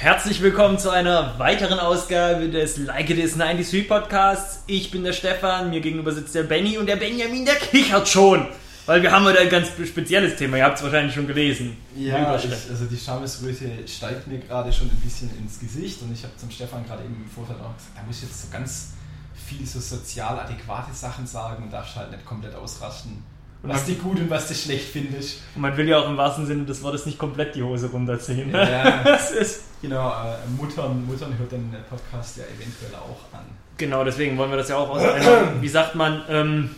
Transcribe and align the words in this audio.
Herzlich 0.00 0.40
willkommen 0.40 0.78
zu 0.78 0.88
einer 0.88 1.38
weiteren 1.38 1.78
Ausgabe 1.78 2.48
des 2.48 2.78
Like 2.78 3.10
It 3.10 3.18
Is 3.18 3.36
93 3.36 3.86
Podcasts. 3.86 4.62
Ich 4.66 4.90
bin 4.90 5.04
der 5.04 5.12
Stefan, 5.12 5.68
mir 5.68 5.82
gegenüber 5.82 6.10
sitzt 6.10 6.34
der 6.34 6.44
Benny 6.44 6.78
und 6.78 6.86
der 6.86 6.96
Benjamin, 6.96 7.44
der 7.44 7.56
kichert 7.56 8.08
schon. 8.08 8.48
Weil 8.86 9.02
wir 9.02 9.12
haben 9.12 9.26
heute 9.26 9.40
ein 9.40 9.50
ganz 9.50 9.68
spezielles 9.68 10.36
Thema, 10.36 10.56
ihr 10.56 10.64
habt 10.64 10.78
es 10.78 10.82
wahrscheinlich 10.82 11.14
schon 11.14 11.26
gelesen. 11.26 11.76
Ja, 11.94 12.34
ich, 12.34 12.50
also 12.50 12.86
die 12.86 12.96
Schamesröte 12.96 13.86
steigt 13.86 14.26
mir 14.26 14.38
gerade 14.38 14.72
schon 14.72 14.88
ein 14.88 15.00
bisschen 15.04 15.30
ins 15.38 15.60
Gesicht 15.60 16.00
und 16.00 16.14
ich 16.14 16.22
habe 16.22 16.34
zum 16.38 16.50
Stefan 16.50 16.86
gerade 16.86 17.04
eben 17.04 17.22
im 17.22 17.30
Vorfeld 17.30 17.58
auch 17.60 17.76
gesagt, 17.76 17.98
da 17.98 18.02
muss 18.04 18.16
ich 18.16 18.22
jetzt 18.22 18.40
so 18.40 18.48
ganz 18.50 18.94
viel 19.34 19.66
so 19.66 19.80
sozial 19.80 20.40
adäquate 20.40 20.94
Sachen 20.94 21.26
sagen 21.26 21.64
und 21.64 21.74
darfst 21.74 21.96
halt 21.96 22.10
nicht 22.10 22.24
komplett 22.24 22.54
ausrasten. 22.54 23.22
Was 23.62 23.84
du 23.84 23.94
gut 23.94 24.18
und 24.18 24.30
was 24.30 24.48
du 24.48 24.54
schlecht 24.54 24.86
findest. 24.86 25.42
Und 25.54 25.62
man 25.62 25.76
will 25.76 25.86
ja 25.86 25.98
auch 25.98 26.08
im 26.08 26.16
wahrsten 26.16 26.46
Sinne 26.46 26.64
des 26.64 26.82
Wortes 26.82 27.04
nicht 27.04 27.18
komplett 27.18 27.54
die 27.54 27.62
Hose 27.62 27.88
runterziehen. 27.90 28.50
Ne? 28.50 28.70
Ja, 28.70 29.02
das 29.04 29.32
ist 29.32 29.62
genau, 29.82 30.08
äh, 30.08 30.36
Muttern, 30.56 31.04
Muttern 31.06 31.36
hört 31.38 31.52
den 31.52 31.70
Podcast 31.88 32.38
ja 32.38 32.44
eventuell 32.44 32.94
auch 32.94 33.36
an. 33.36 33.44
Genau, 33.76 34.02
deswegen 34.04 34.36
wollen 34.38 34.50
wir 34.50 34.58
das 34.58 34.68
ja 34.68 34.76
auch 34.76 34.90
aus 34.90 35.02
einer, 35.02 35.60
wie 35.60 35.68
sagt 35.68 35.94
man, 35.94 36.22
ähm, 36.28 36.70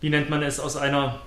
wie 0.00 0.10
nennt 0.10 0.28
man 0.28 0.42
es, 0.42 0.58
aus 0.58 0.76
einer, 0.76 1.20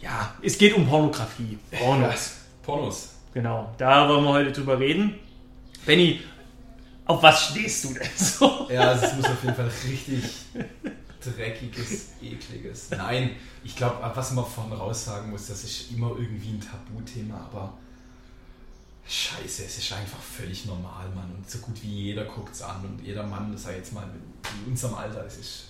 ja, 0.00 0.34
es 0.42 0.56
geht 0.56 0.74
um 0.74 0.86
Pornografie. 0.86 1.58
Pornos. 1.70 2.36
Pornos. 2.62 3.14
Genau, 3.34 3.72
da 3.78 4.08
wollen 4.08 4.24
wir 4.24 4.32
heute 4.32 4.52
drüber 4.52 4.78
reden. 4.78 5.14
Benny, 5.86 6.20
auf 7.04 7.22
was 7.22 7.50
stehst 7.50 7.84
du 7.84 7.94
denn 7.94 8.08
so? 8.16 8.66
Ja, 8.70 8.92
es 8.92 9.14
muss 9.14 9.26
auf 9.26 9.42
jeden 9.42 9.54
Fall 9.54 9.70
richtig 9.88 10.24
dreckiges, 11.24 12.08
ekliges. 12.22 12.90
Nein, 12.90 13.36
ich 13.64 13.76
glaube, 13.76 13.96
was 14.14 14.32
man 14.32 14.44
vorne 14.44 14.76
raus 14.76 15.04
sagen 15.04 15.30
muss, 15.30 15.46
das 15.46 15.64
ist 15.64 15.90
immer 15.90 16.10
irgendwie 16.10 16.50
ein 16.50 16.60
Tabuthema, 16.60 17.36
aber 17.50 17.74
scheiße, 19.06 19.64
es 19.64 19.78
ist 19.78 19.92
einfach 19.92 20.20
völlig 20.20 20.66
normal, 20.66 21.08
Mann. 21.14 21.34
Und 21.36 21.50
so 21.50 21.58
gut 21.58 21.82
wie 21.82 22.06
jeder 22.06 22.24
guckt 22.24 22.54
es 22.54 22.62
an 22.62 22.84
und 22.84 23.04
jeder 23.04 23.24
Mann, 23.24 23.52
das 23.52 23.64
sei 23.64 23.76
jetzt 23.76 23.92
mal 23.92 24.04
in 24.04 24.70
unserem 24.70 24.94
Alter, 24.94 25.24
das 25.24 25.36
ist, 25.36 25.64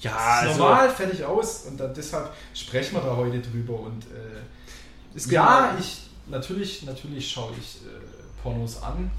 ja, 0.00 0.10
ist 0.10 0.48
also, 0.48 0.60
normal, 0.60 0.90
fertig 0.90 1.24
aus. 1.24 1.62
Und 1.66 1.78
dann, 1.78 1.94
deshalb 1.94 2.32
sprechen 2.54 2.94
wir 2.94 3.02
da 3.02 3.16
heute 3.16 3.40
drüber. 3.40 3.80
Und 3.80 4.04
äh, 4.06 5.18
ja, 5.30 5.70
genau 5.70 5.78
ich 5.78 6.10
natürlich, 6.26 6.82
natürlich 6.82 7.30
schaue 7.30 7.52
ich 7.58 7.76
äh, 7.86 8.42
Pornos 8.42 8.82
an. 8.82 9.10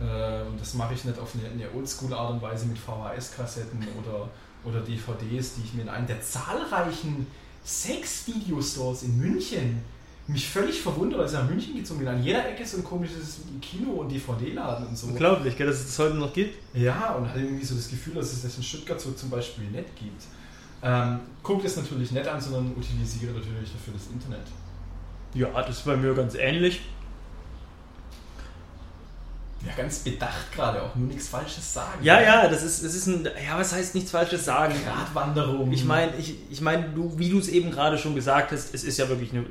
Äh, 0.00 0.42
und 0.42 0.60
das 0.60 0.74
mache 0.74 0.94
ich 0.94 1.04
nicht 1.04 1.18
auf 1.18 1.34
eine, 1.34 1.48
eine 1.48 1.70
Oldschool-Art 1.74 2.32
und 2.32 2.42
Weise 2.42 2.66
mit 2.66 2.78
VHS-Kassetten 2.78 3.86
oder 4.02 4.28
oder 4.64 4.80
DVDs, 4.80 5.54
die 5.54 5.62
ich 5.64 5.74
mir 5.74 5.82
in 5.82 5.88
einem 5.88 6.06
der 6.06 6.20
zahlreichen 6.20 7.26
Sex-Video-Stores 7.64 9.04
in 9.04 9.18
München 9.18 9.82
mich 10.26 10.48
völlig 10.48 10.80
verwundert, 10.80 11.20
als 11.20 11.32
ich 11.32 11.38
nach 11.38 11.48
München 11.48 11.76
gezogen 11.76 12.00
bin. 12.00 12.08
An 12.08 12.22
jeder 12.22 12.48
Ecke 12.48 12.66
so 12.66 12.78
ein 12.78 12.84
komisches 12.84 13.40
Kino- 13.60 14.00
und 14.00 14.10
DVD-Laden 14.10 14.86
und 14.86 14.96
so. 14.96 15.08
Unglaublich, 15.08 15.56
gell, 15.56 15.66
dass 15.66 15.76
es 15.76 15.86
das 15.86 15.98
heute 15.98 16.14
noch 16.14 16.32
gibt. 16.32 16.56
Ja, 16.74 17.14
und 17.14 17.28
hatte 17.28 17.40
irgendwie 17.40 17.64
so 17.64 17.74
das 17.74 17.88
Gefühl, 17.88 18.14
dass 18.14 18.32
es 18.32 18.42
das 18.42 18.56
in 18.56 18.62
Stuttgart 18.62 19.00
so 19.00 19.12
zum 19.12 19.28
Beispiel 19.30 19.64
nicht 19.64 19.96
gibt. 19.96 20.22
Ähm, 20.82 21.20
guckt 21.42 21.64
es 21.64 21.76
natürlich 21.76 22.10
nicht 22.10 22.26
an, 22.26 22.40
sondern 22.40 22.72
utilisiere 22.76 23.32
natürlich 23.32 23.72
dafür 23.72 23.94
das 23.94 24.06
Internet. 24.12 24.46
Ja, 25.34 25.48
das 25.62 25.78
ist 25.78 25.84
bei 25.84 25.96
mir 25.96 26.14
ganz 26.14 26.34
ähnlich 26.36 26.80
ganz 29.76 29.98
bedacht 30.00 30.52
gerade 30.54 30.82
auch 30.82 30.94
nur 30.94 31.08
nichts 31.08 31.28
Falsches 31.28 31.74
sagen. 31.74 32.02
Ja, 32.02 32.20
ja, 32.20 32.48
das 32.48 32.62
ist, 32.62 32.84
das 32.84 32.94
ist 32.94 33.06
ein, 33.06 33.24
ja, 33.24 33.58
was 33.58 33.72
heißt 33.72 33.94
nichts 33.94 34.10
Falsches 34.10 34.44
sagen? 34.44 34.74
Gratwanderung. 34.84 35.72
Ich 35.72 35.84
meine, 35.84 36.12
ich, 36.18 36.36
ich 36.50 36.60
mein, 36.60 36.94
du, 36.94 37.12
wie 37.16 37.28
du 37.28 37.38
es 37.38 37.48
eben 37.48 37.70
gerade 37.70 37.98
schon 37.98 38.14
gesagt 38.14 38.52
hast, 38.52 38.74
es 38.74 38.84
ist 38.84 38.98
ja 38.98 39.08
wirklich 39.08 39.32
eine 39.32 39.44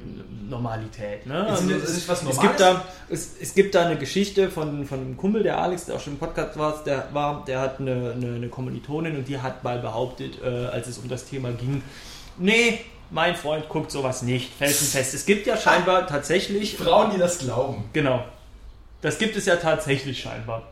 Normalität. 0.50 1.26
Ne? 1.26 1.48
Also 1.48 1.70
es, 1.72 1.98
ist 1.98 2.10
was 2.10 2.24
Normales. 2.24 2.38
Es 2.38 2.42
gibt, 2.42 2.60
da, 2.60 2.86
es, 3.10 3.32
es 3.42 3.54
gibt 3.54 3.76
da 3.76 3.86
eine 3.86 3.98
Geschichte 3.98 4.50
von, 4.50 4.86
von 4.86 5.00
einem 5.00 5.18
Kumpel, 5.18 5.44
der 5.44 5.60
Alex, 5.60 5.86
der 5.86 5.96
auch 5.96 6.00
schon 6.00 6.14
im 6.14 6.20
Podcast 6.20 6.58
war, 6.58 6.84
der, 6.84 7.08
war, 7.14 7.44
der 7.46 7.60
hat 7.60 7.80
eine, 7.80 8.14
eine, 8.16 8.36
eine 8.36 8.50
Kommilitonin 8.50 9.16
und 9.18 9.28
die 9.28 9.40
hat 9.40 9.64
mal 9.64 9.80
behauptet, 9.80 10.40
äh, 10.44 10.68
als 10.68 10.88
es 10.88 10.98
um 10.98 11.10
das 11.10 11.26
Thema 11.26 11.52
ging, 11.52 11.82
nee, 12.38 12.80
mein 13.10 13.36
Freund 13.36 13.70
guckt 13.70 13.92
sowas 13.92 14.24
nicht, 14.24 14.52
felsenfest. 14.54 15.14
Es 15.14 15.26
gibt 15.26 15.46
ja 15.46 15.56
scheinbar 15.56 16.08
tatsächlich... 16.08 16.78
Frauen, 16.78 17.12
die 17.12 17.20
das 17.20 17.40
glauben. 17.40 17.86
Genau. 17.94 18.24
Das 19.04 19.18
gibt 19.18 19.36
es 19.36 19.46
ja 19.46 19.58
tatsächlich 19.58 20.22
scheinbar. 20.22 20.64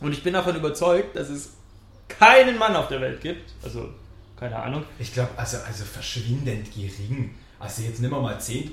Und 0.00 0.12
ich 0.12 0.22
bin 0.22 0.32
davon 0.32 0.54
überzeugt, 0.54 1.16
dass 1.16 1.28
es 1.28 1.50
keinen 2.08 2.56
Mann 2.56 2.76
auf 2.76 2.86
der 2.86 3.00
Welt 3.00 3.20
gibt, 3.20 3.52
also 3.64 3.88
keine 4.38 4.56
Ahnung. 4.56 4.84
Ich 5.00 5.12
glaube, 5.12 5.30
also, 5.36 5.56
also 5.58 5.84
verschwindend 5.84 6.72
gering. 6.72 7.34
Also 7.58 7.82
jetzt 7.82 8.00
nehmen 8.00 8.12
wir 8.12 8.20
mal 8.20 8.40
10, 8.40 8.70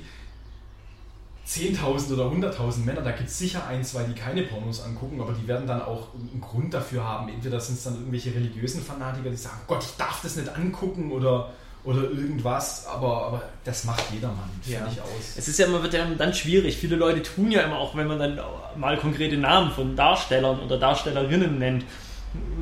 10.000 1.48 2.12
oder 2.12 2.26
100.000 2.26 2.84
Männer, 2.84 3.02
da 3.02 3.10
gibt 3.10 3.28
es 3.28 3.40
sicher 3.40 3.66
ein, 3.66 3.82
zwei, 3.82 4.04
die 4.04 4.14
keine 4.14 4.44
Pornos 4.44 4.82
angucken, 4.82 5.20
aber 5.20 5.32
die 5.32 5.48
werden 5.48 5.66
dann 5.66 5.82
auch 5.82 6.14
einen 6.14 6.40
Grund 6.40 6.72
dafür 6.72 7.02
haben. 7.02 7.28
Entweder 7.28 7.58
sind 7.60 7.74
es 7.76 7.82
dann 7.82 7.94
irgendwelche 7.94 8.32
religiösen 8.32 8.84
Fanatiker, 8.84 9.30
die 9.30 9.36
sagen, 9.36 9.58
Gott, 9.66 9.82
ich 9.82 9.96
darf 9.96 10.22
das 10.22 10.36
nicht 10.36 10.48
angucken 10.48 11.10
oder 11.10 11.52
oder 11.82 12.02
irgendwas, 12.02 12.86
aber, 12.86 13.26
aber 13.26 13.42
das 13.64 13.84
macht 13.84 14.04
jedermann, 14.12 14.50
ja. 14.66 14.84
aus. 14.84 15.36
Es 15.36 15.48
ist 15.48 15.58
ja 15.58 15.66
immer 15.66 15.82
wird 15.82 15.94
ja 15.94 16.04
dann 16.04 16.34
schwierig. 16.34 16.76
Viele 16.76 16.96
Leute 16.96 17.22
tun 17.22 17.50
ja 17.50 17.62
immer 17.62 17.78
auch, 17.78 17.96
wenn 17.96 18.06
man 18.06 18.18
dann 18.18 18.38
mal 18.76 18.98
konkrete 18.98 19.38
Namen 19.38 19.70
von 19.72 19.96
Darstellern 19.96 20.60
oder 20.60 20.78
Darstellerinnen 20.78 21.58
nennt, 21.58 21.84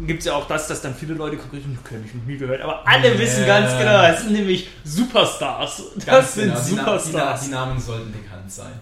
gibt 0.06 0.20
es 0.20 0.26
ja 0.26 0.34
auch 0.34 0.46
das, 0.46 0.68
dass 0.68 0.80
dann 0.80 0.94
viele 0.94 1.14
Leute 1.14 1.36
konkret, 1.36 1.62
kenne 1.84 2.04
ich 2.06 2.14
noch 2.14 2.24
nie 2.24 2.38
gehört, 2.38 2.62
aber 2.62 2.86
alle 2.86 3.10
yeah. 3.10 3.18
wissen 3.18 3.46
ganz 3.46 3.76
genau, 3.76 4.02
es 4.04 4.20
sind 4.20 4.32
nämlich 4.32 4.68
Superstars. 4.84 5.82
Das 5.96 6.06
ganz 6.06 6.34
sind 6.34 6.50
genau. 6.50 6.62
Superstars. 6.62 7.40
Die, 7.40 7.46
die, 7.46 7.52
Namen 7.52 7.80
sollten 7.80 8.12
bekannt 8.12 8.50
sein. 8.50 8.72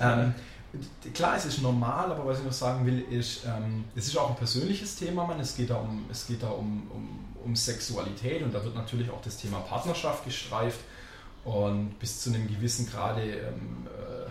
Ähm, 0.00 0.34
klar, 1.14 1.36
es 1.36 1.46
ist 1.46 1.62
normal, 1.62 2.10
aber 2.10 2.26
was 2.26 2.40
ich 2.40 2.44
noch 2.44 2.52
sagen 2.52 2.84
will, 2.84 3.04
ist, 3.10 3.44
ähm, 3.46 3.84
es 3.94 4.08
ist 4.08 4.18
auch 4.18 4.30
ein 4.30 4.36
persönliches 4.36 4.96
Thema, 4.96 5.24
man. 5.26 5.40
Es 5.40 5.56
geht 5.56 5.70
da 5.70 5.76
um, 5.76 6.04
es 6.10 6.26
geht 6.26 6.42
da 6.42 6.48
um, 6.48 6.86
um 6.92 7.27
um 7.44 7.56
Sexualität 7.56 8.42
und 8.42 8.54
da 8.54 8.64
wird 8.64 8.74
natürlich 8.74 9.10
auch 9.10 9.22
das 9.22 9.36
Thema 9.36 9.60
Partnerschaft 9.60 10.24
gestreift. 10.24 10.80
Und 11.44 11.98
bis 11.98 12.20
zu 12.20 12.30
einem 12.30 12.46
gewissen 12.46 12.90
Grade 12.90 13.22
ähm, 13.22 13.86
äh, 13.86 14.28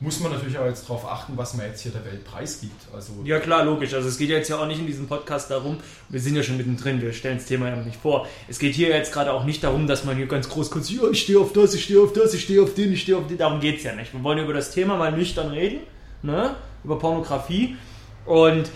muss 0.00 0.20
man 0.20 0.32
natürlich 0.32 0.58
auch 0.58 0.66
jetzt 0.66 0.84
darauf 0.84 1.06
achten, 1.06 1.36
was 1.36 1.54
man 1.54 1.66
jetzt 1.66 1.82
hier 1.82 1.92
der 1.92 2.04
Welt 2.04 2.24
preisgibt. 2.24 2.86
Also 2.94 3.12
ja 3.24 3.40
klar, 3.40 3.64
logisch. 3.64 3.94
Also 3.94 4.08
es 4.08 4.16
geht 4.16 4.30
jetzt 4.30 4.48
ja 4.48 4.58
auch 4.58 4.66
nicht 4.66 4.78
in 4.78 4.86
diesem 4.86 5.08
Podcast 5.08 5.50
darum, 5.50 5.78
wir 6.08 6.20
sind 6.20 6.36
ja 6.36 6.42
schon 6.42 6.56
mittendrin, 6.56 7.00
wir 7.00 7.12
stellen 7.12 7.38
das 7.38 7.46
Thema 7.46 7.68
ja 7.68 7.76
noch 7.76 7.84
nicht 7.84 8.00
vor. 8.00 8.26
Es 8.48 8.58
geht 8.58 8.74
hier 8.74 8.88
jetzt 8.88 9.12
gerade 9.12 9.32
auch 9.32 9.44
nicht 9.44 9.62
darum, 9.64 9.86
dass 9.86 10.04
man 10.04 10.16
hier 10.16 10.26
ganz 10.26 10.48
groß 10.48 10.70
kurz, 10.70 10.90
ja, 10.90 11.08
ich 11.10 11.22
stehe 11.22 11.38
auf 11.38 11.52
das, 11.52 11.74
ich 11.74 11.84
stehe 11.84 12.00
auf 12.00 12.12
das, 12.12 12.32
ich 12.34 12.42
stehe 12.42 12.62
auf 12.62 12.74
den, 12.74 12.92
ich 12.92 13.02
stehe 13.02 13.18
auf 13.18 13.26
den. 13.26 13.38
Darum 13.38 13.60
geht 13.60 13.78
es 13.78 13.84
ja 13.84 13.94
nicht. 13.94 14.12
Wir 14.12 14.22
wollen 14.22 14.38
über 14.38 14.54
das 14.54 14.70
Thema 14.70 14.96
mal 14.96 15.12
nüchtern 15.12 15.48
reden, 15.48 15.80
ne? 16.22 16.54
über 16.84 16.98
Pornografie. 16.98 17.76
Und 18.24 18.70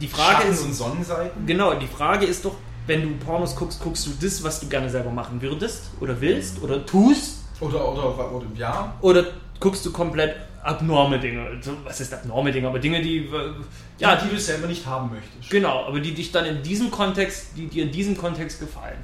die 0.00 0.08
Frage 0.08 0.42
Schatten 0.42 0.52
ist. 0.52 0.62
und 0.62 0.74
Sonnenseiten? 0.74 1.46
Genau, 1.46 1.74
die 1.74 1.86
Frage 1.86 2.26
ist 2.26 2.44
doch, 2.44 2.56
wenn 2.86 3.02
du 3.02 3.24
Pornos 3.24 3.56
guckst, 3.56 3.80
guckst 3.80 4.06
du 4.06 4.10
das, 4.20 4.42
was 4.42 4.60
du 4.60 4.68
gerne 4.68 4.88
selber 4.88 5.10
machen 5.10 5.40
würdest 5.42 5.90
oder 6.00 6.20
willst 6.20 6.62
oder 6.62 6.84
tust? 6.84 7.44
Oder, 7.60 7.92
oder, 7.92 8.32
oder 8.32 8.46
ja. 8.56 8.94
Oder 9.00 9.24
guckst 9.60 9.84
du 9.86 9.92
komplett 9.92 10.36
abnorme 10.62 11.18
Dinge? 11.18 11.60
Was 11.84 12.00
ist 12.00 12.12
abnorme 12.12 12.52
Dinge? 12.52 12.68
Aber 12.68 12.78
Dinge, 12.78 13.00
die. 13.00 13.18
Äh, 13.18 13.54
ja, 13.98 14.16
die, 14.16 14.28
die 14.28 14.34
du 14.34 14.40
selber 14.40 14.66
nicht 14.66 14.84
haben 14.86 15.10
möchtest. 15.10 15.50
Genau, 15.50 15.84
aber 15.86 16.00
die 16.00 16.12
dich 16.12 16.32
dann 16.32 16.44
in 16.44 16.62
diesem 16.62 16.90
Kontext, 16.90 17.56
die 17.56 17.66
dir 17.66 17.84
in 17.84 17.92
diesem 17.92 18.16
Kontext 18.16 18.60
gefallen. 18.60 18.98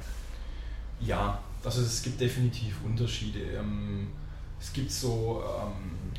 Ja, 0.99 1.39
also 1.63 1.81
es 1.81 2.03
gibt 2.03 2.21
definitiv 2.21 2.75
Unterschiede. 2.85 3.39
Ähm, 3.57 4.07
es 4.59 4.71
gibt 4.71 4.91
so 4.91 5.43
ähm, 5.61 6.11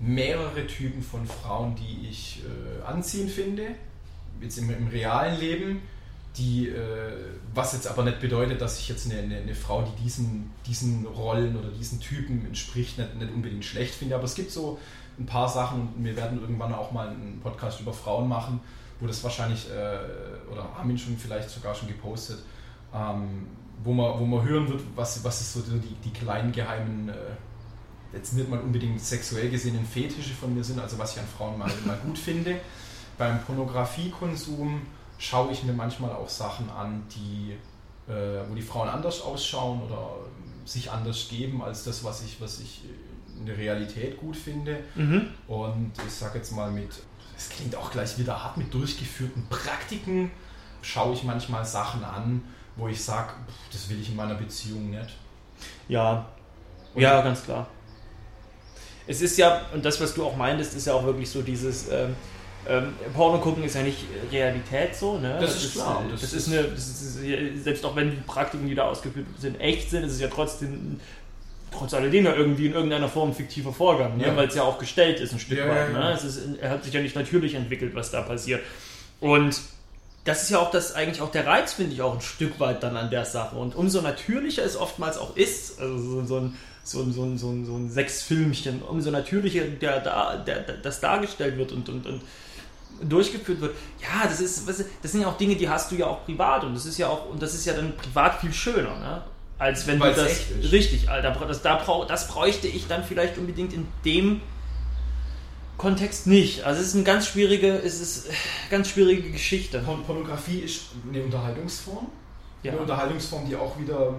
mehrere 0.00 0.66
Typen 0.66 1.02
von 1.02 1.26
Frauen, 1.26 1.74
die 1.76 2.08
ich 2.08 2.42
äh, 2.44 2.84
anziehend 2.84 3.30
finde. 3.30 3.68
Jetzt 4.40 4.58
im, 4.58 4.70
im 4.70 4.88
realen 4.88 5.38
Leben 5.38 5.82
die, 6.36 6.68
äh, 6.68 7.12
was 7.54 7.72
jetzt 7.72 7.88
aber 7.88 8.04
nicht 8.04 8.20
bedeutet, 8.20 8.60
dass 8.60 8.78
ich 8.78 8.88
jetzt 8.88 9.10
eine, 9.10 9.20
eine, 9.20 9.36
eine, 9.38 9.54
Frau, 9.54 9.82
die 9.82 10.02
diesen, 10.02 10.50
diesen 10.66 11.06
Rollen 11.06 11.56
oder 11.56 11.68
diesen 11.68 12.00
Typen 12.00 12.46
entspricht, 12.46 12.98
nicht, 12.98 13.16
nicht 13.16 13.32
unbedingt 13.32 13.64
schlecht 13.64 13.94
finde. 13.94 14.14
Aber 14.14 14.24
es 14.24 14.34
gibt 14.34 14.50
so 14.50 14.78
ein 15.18 15.26
paar 15.26 15.48
Sachen 15.48 15.88
und 15.96 16.04
wir 16.04 16.16
werden 16.16 16.40
irgendwann 16.40 16.72
auch 16.72 16.92
mal 16.92 17.08
einen 17.08 17.40
Podcast 17.42 17.80
über 17.80 17.92
Frauen 17.92 18.28
machen, 18.28 18.60
wo 19.00 19.06
das 19.06 19.22
wahrscheinlich, 19.24 19.68
äh, 19.70 20.52
oder 20.52 20.68
haben 20.76 20.90
ihn 20.90 20.98
schon 20.98 21.16
vielleicht 21.16 21.50
sogar 21.50 21.74
schon 21.74 21.88
gepostet, 21.88 22.38
ähm, 22.94 23.48
wo, 23.82 23.92
man, 23.92 24.18
wo 24.20 24.24
man 24.24 24.44
hören 24.44 24.68
wird, 24.68 24.82
was, 24.94 25.24
was 25.24 25.40
ist 25.40 25.54
so 25.54 25.60
die, 25.60 25.94
die 26.04 26.10
kleinen 26.10 26.52
geheimen, 26.52 27.08
äh, 27.08 27.14
jetzt 28.12 28.34
nicht 28.34 28.48
mal 28.48 28.60
unbedingt 28.60 29.00
sexuell 29.00 29.50
gesehenen 29.50 29.84
Fetische 29.84 30.34
von 30.34 30.54
mir 30.54 30.62
sind, 30.62 30.78
also 30.78 30.98
was 30.98 31.14
ich 31.14 31.20
an 31.20 31.26
Frauen 31.26 31.58
mal, 31.58 31.70
mal 31.86 31.98
gut 32.04 32.18
finde. 32.18 32.56
Beim 33.18 33.42
Pornografiekonsum 33.42 34.82
schaue 35.20 35.52
ich 35.52 35.62
mir 35.62 35.74
manchmal 35.74 36.10
auch 36.10 36.28
Sachen 36.28 36.68
an, 36.70 37.04
die, 37.14 37.52
äh, 38.10 38.40
wo 38.48 38.54
die 38.54 38.62
Frauen 38.62 38.88
anders 38.88 39.20
ausschauen 39.20 39.82
oder 39.82 40.16
sich 40.64 40.90
anders 40.90 41.28
geben 41.28 41.62
als 41.62 41.84
das, 41.84 42.02
was 42.02 42.24
ich, 42.24 42.40
was 42.40 42.58
ich 42.60 42.82
in 43.38 43.46
der 43.46 43.56
Realität 43.56 44.18
gut 44.18 44.34
finde. 44.34 44.80
Mhm. 44.94 45.28
Und 45.46 45.92
ich 46.04 46.12
sage 46.12 46.38
jetzt 46.38 46.52
mal 46.52 46.70
mit, 46.70 46.90
es 47.36 47.50
klingt 47.50 47.76
auch 47.76 47.90
gleich 47.90 48.18
wieder 48.18 48.42
hart, 48.42 48.56
mit 48.56 48.72
durchgeführten 48.72 49.46
Praktiken 49.48 50.30
schaue 50.82 51.12
ich 51.12 51.22
manchmal 51.22 51.64
Sachen 51.66 52.02
an, 52.02 52.42
wo 52.76 52.88
ich 52.88 53.02
sage, 53.04 53.34
das 53.70 53.90
will 53.90 54.00
ich 54.00 54.08
in 54.08 54.16
meiner 54.16 54.34
Beziehung 54.34 54.90
nicht. 54.90 55.16
Ja, 55.88 56.26
und 56.94 57.02
ja, 57.02 57.20
ganz 57.20 57.44
klar. 57.44 57.66
es 59.06 59.20
ist 59.20 59.36
ja, 59.36 59.66
und 59.74 59.84
das, 59.84 60.00
was 60.00 60.14
du 60.14 60.24
auch 60.24 60.36
meintest, 60.36 60.74
ist 60.74 60.86
ja 60.86 60.94
auch 60.94 61.04
wirklich 61.04 61.28
so 61.28 61.42
dieses. 61.42 61.88
Ähm, 61.90 62.16
ähm, 62.68 62.94
Porno 63.14 63.38
gucken 63.38 63.64
ist 63.64 63.74
ja 63.74 63.82
nicht 63.82 64.04
Realität 64.30 64.94
so, 64.94 65.18
ne? 65.18 65.38
Das, 65.40 65.54
das 65.54 65.64
ist 65.64 65.72
klar. 65.72 66.04
Das, 66.10 66.20
das, 66.20 66.32
ist 66.32 66.48
eine, 66.48 66.64
das 66.64 66.88
ist, 66.88 67.64
selbst 67.64 67.84
auch 67.84 67.96
wenn 67.96 68.10
die 68.10 68.16
Praktiken, 68.18 68.68
die 68.68 68.74
da 68.74 68.88
ausgeführt 68.88 69.26
sind, 69.38 69.60
echt 69.60 69.90
sind, 69.90 70.04
ist 70.04 70.12
es 70.12 70.20
ja 70.20 70.28
trotzdem 70.28 71.00
trotz 71.72 71.94
alledem 71.94 72.24
ja 72.24 72.34
irgendwie 72.34 72.66
in 72.66 72.72
irgendeiner 72.72 73.08
Form 73.08 73.34
fiktiver 73.34 73.72
Vorgang, 73.72 74.16
ne? 74.16 74.26
ja. 74.26 74.36
weil 74.36 74.48
es 74.48 74.54
ja 74.54 74.62
auch 74.62 74.78
gestellt 74.78 75.20
ist 75.20 75.32
ein 75.32 75.38
Stück 75.38 75.58
ja, 75.58 75.68
weit. 75.68 75.92
Ne? 75.92 76.12
Es 76.12 76.24
ist, 76.24 76.58
er 76.60 76.70
hat 76.70 76.84
sich 76.84 76.92
ja 76.92 77.00
nicht 77.00 77.14
natürlich 77.14 77.54
entwickelt, 77.54 77.94
was 77.94 78.10
da 78.10 78.22
passiert. 78.22 78.60
Und 79.20 79.60
das 80.24 80.42
ist 80.42 80.50
ja 80.50 80.58
auch 80.58 80.70
das 80.70 80.94
eigentlich 80.94 81.22
auch 81.22 81.30
der 81.30 81.46
Reiz, 81.46 81.72
finde 81.72 81.92
ich, 81.92 82.02
auch 82.02 82.14
ein 82.14 82.20
Stück 82.20 82.60
weit 82.60 82.82
dann 82.82 82.96
an 82.96 83.10
der 83.10 83.24
Sache. 83.24 83.56
Und 83.56 83.74
umso 83.74 84.02
natürlicher 84.02 84.64
es 84.64 84.76
oftmals 84.76 85.16
auch 85.16 85.36
ist, 85.36 85.80
also 85.80 85.98
so, 85.98 86.24
so 86.24 86.36
ein 86.40 86.56
so 86.82 87.02
ein, 87.02 87.12
so 87.12 87.24
ein, 87.24 87.38
so 87.38 87.50
ein, 87.50 87.66
so 87.66 87.76
ein 87.76 87.90
Sexfilmchen, 87.90 88.82
umso 88.82 89.10
natürlicher 89.10 89.64
der, 89.64 90.00
der, 90.00 90.38
der, 90.38 90.76
das 90.82 91.00
dargestellt 91.00 91.56
wird 91.58 91.72
und, 91.72 91.88
und, 91.88 92.06
und 92.06 92.22
durchgeführt 93.02 93.60
wird. 93.60 93.74
Ja, 94.00 94.28
das 94.28 94.40
ist, 94.40 94.68
das 94.68 95.12
sind 95.12 95.20
ja 95.20 95.28
auch 95.28 95.36
Dinge, 95.36 95.56
die 95.56 95.68
hast 95.68 95.90
du 95.90 95.96
ja 95.96 96.06
auch 96.06 96.24
privat 96.24 96.64
und 96.64 96.74
das 96.74 96.86
ist 96.86 96.98
ja 96.98 97.08
auch, 97.08 97.28
und 97.30 97.42
das 97.42 97.54
ist 97.54 97.64
ja 97.64 97.72
dann 97.72 97.96
privat 97.96 98.40
viel 98.40 98.52
schöner, 98.52 98.98
ne? 98.98 99.22
Als 99.58 99.86
wenn 99.86 100.00
Weil's 100.00 100.16
du 100.16 100.22
das. 100.22 100.72
Richtig, 100.72 101.10
Alter, 101.10 101.36
das, 101.46 101.60
da, 101.60 101.84
das 102.08 102.28
bräuchte 102.28 102.66
ich 102.66 102.86
dann 102.86 103.04
vielleicht 103.04 103.36
unbedingt 103.36 103.74
in 103.74 103.86
dem 104.06 104.40
Kontext 105.76 106.26
nicht. 106.26 106.64
Also 106.64 106.80
es 106.80 106.88
ist 106.88 106.94
eine 106.94 107.04
ganz 107.04 107.26
schwierige, 107.26 107.68
es 107.68 108.00
ist 108.00 108.30
ganz 108.70 108.88
schwierige 108.88 109.30
Geschichte. 109.30 109.78
Pornografie 110.06 110.60
ist 110.60 110.82
eine 111.08 111.22
Unterhaltungsform. 111.22 112.06
Ja. 112.62 112.72
Eine 112.72 112.82
Unterhaltungsform, 112.82 113.48
die 113.48 113.56
auch 113.56 113.78
wieder, 113.78 114.14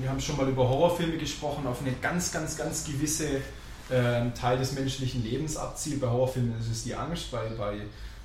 wir 0.00 0.10
haben 0.10 0.20
schon 0.20 0.36
mal 0.36 0.48
über 0.48 0.68
Horrorfilme 0.68 1.16
gesprochen, 1.16 1.66
auf 1.66 1.80
eine 1.80 1.92
ganz, 2.02 2.30
ganz, 2.30 2.56
ganz 2.58 2.84
gewisse 2.84 3.26
äh, 3.88 4.30
Teil 4.38 4.58
des 4.58 4.72
menschlichen 4.72 5.22
Lebens 5.22 5.56
abzielt. 5.56 6.00
Bei 6.00 6.08
Horrorfilmen 6.08 6.58
ist 6.58 6.70
es 6.70 6.84
die 6.84 6.94
Angst, 6.94 7.30
bei, 7.30 7.46
bei 7.56 7.78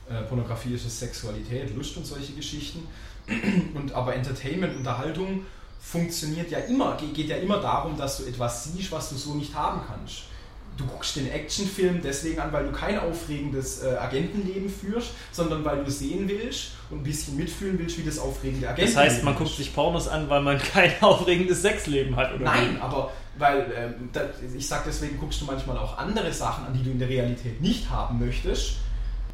äh, 0.10 0.22
Pornografie 0.24 0.74
ist 0.74 0.86
es 0.86 1.00
Sexualität, 1.00 1.76
Lust 1.76 1.98
und 1.98 2.06
solche 2.06 2.34
Geschichten. 2.34 2.88
Und 3.74 3.94
aber 3.94 4.16
Entertainment, 4.16 4.76
Unterhaltung 4.76 5.46
funktioniert 5.80 6.52
ja 6.52 6.60
immer, 6.60 6.98
geht 6.98 7.30
ja 7.30 7.38
immer 7.38 7.62
darum, 7.62 7.98
dass 7.98 8.18
du 8.18 8.26
etwas 8.26 8.66
siehst, 8.66 8.92
was 8.92 9.10
du 9.10 9.16
so 9.16 9.34
nicht 9.34 9.56
haben 9.56 9.80
kannst 9.88 10.24
du 10.78 10.86
guckst 10.86 11.16
den 11.16 11.32
Actionfilm 11.32 12.02
deswegen 12.02 12.40
an, 12.40 12.52
weil 12.52 12.66
du 12.66 12.72
kein 12.72 13.00
aufregendes 13.00 13.84
äh, 13.84 13.96
Agentenleben 13.96 14.70
führst, 14.70 15.12
sondern 15.32 15.64
weil 15.64 15.84
du 15.84 15.92
sehen 15.92 16.28
willst 16.28 16.72
und 16.90 17.00
ein 17.00 17.04
bisschen 17.04 17.38
mitfühlen 17.38 17.78
willst, 17.78 17.98
wie 17.98 18.04
das 18.04 18.18
aufregende 18.18 18.68
Agentenleben 18.68 18.96
Das 18.96 19.14
heißt, 19.14 19.24
man 19.24 19.36
guckt 19.36 19.56
sich 19.56 19.74
Pornos 19.74 20.08
an, 20.08 20.30
weil 20.30 20.42
man 20.42 20.58
kein 20.74 20.92
aufregendes 21.02 21.62
Sexleben 21.62 22.16
hat, 22.16 22.34
oder? 22.34 22.46
Nein, 22.46 22.76
wie? 22.76 22.82
aber 22.82 23.12
weil, 23.38 23.72
ähm, 23.76 24.10
da, 24.12 24.22
ich 24.56 24.68
sag 24.68 24.86
deswegen, 24.86 25.18
guckst 25.20 25.42
du 25.42 25.46
manchmal 25.46 25.78
auch 25.78 25.98
andere 25.98 26.32
Sachen 26.34 26.66
an, 26.66 26.74
die 26.74 26.84
du 26.84 26.92
in 26.92 27.00
der 27.00 27.10
Realität 27.10 27.62
nicht 27.62 27.90
haben 27.90 28.20
möchtest, 28.20 28.78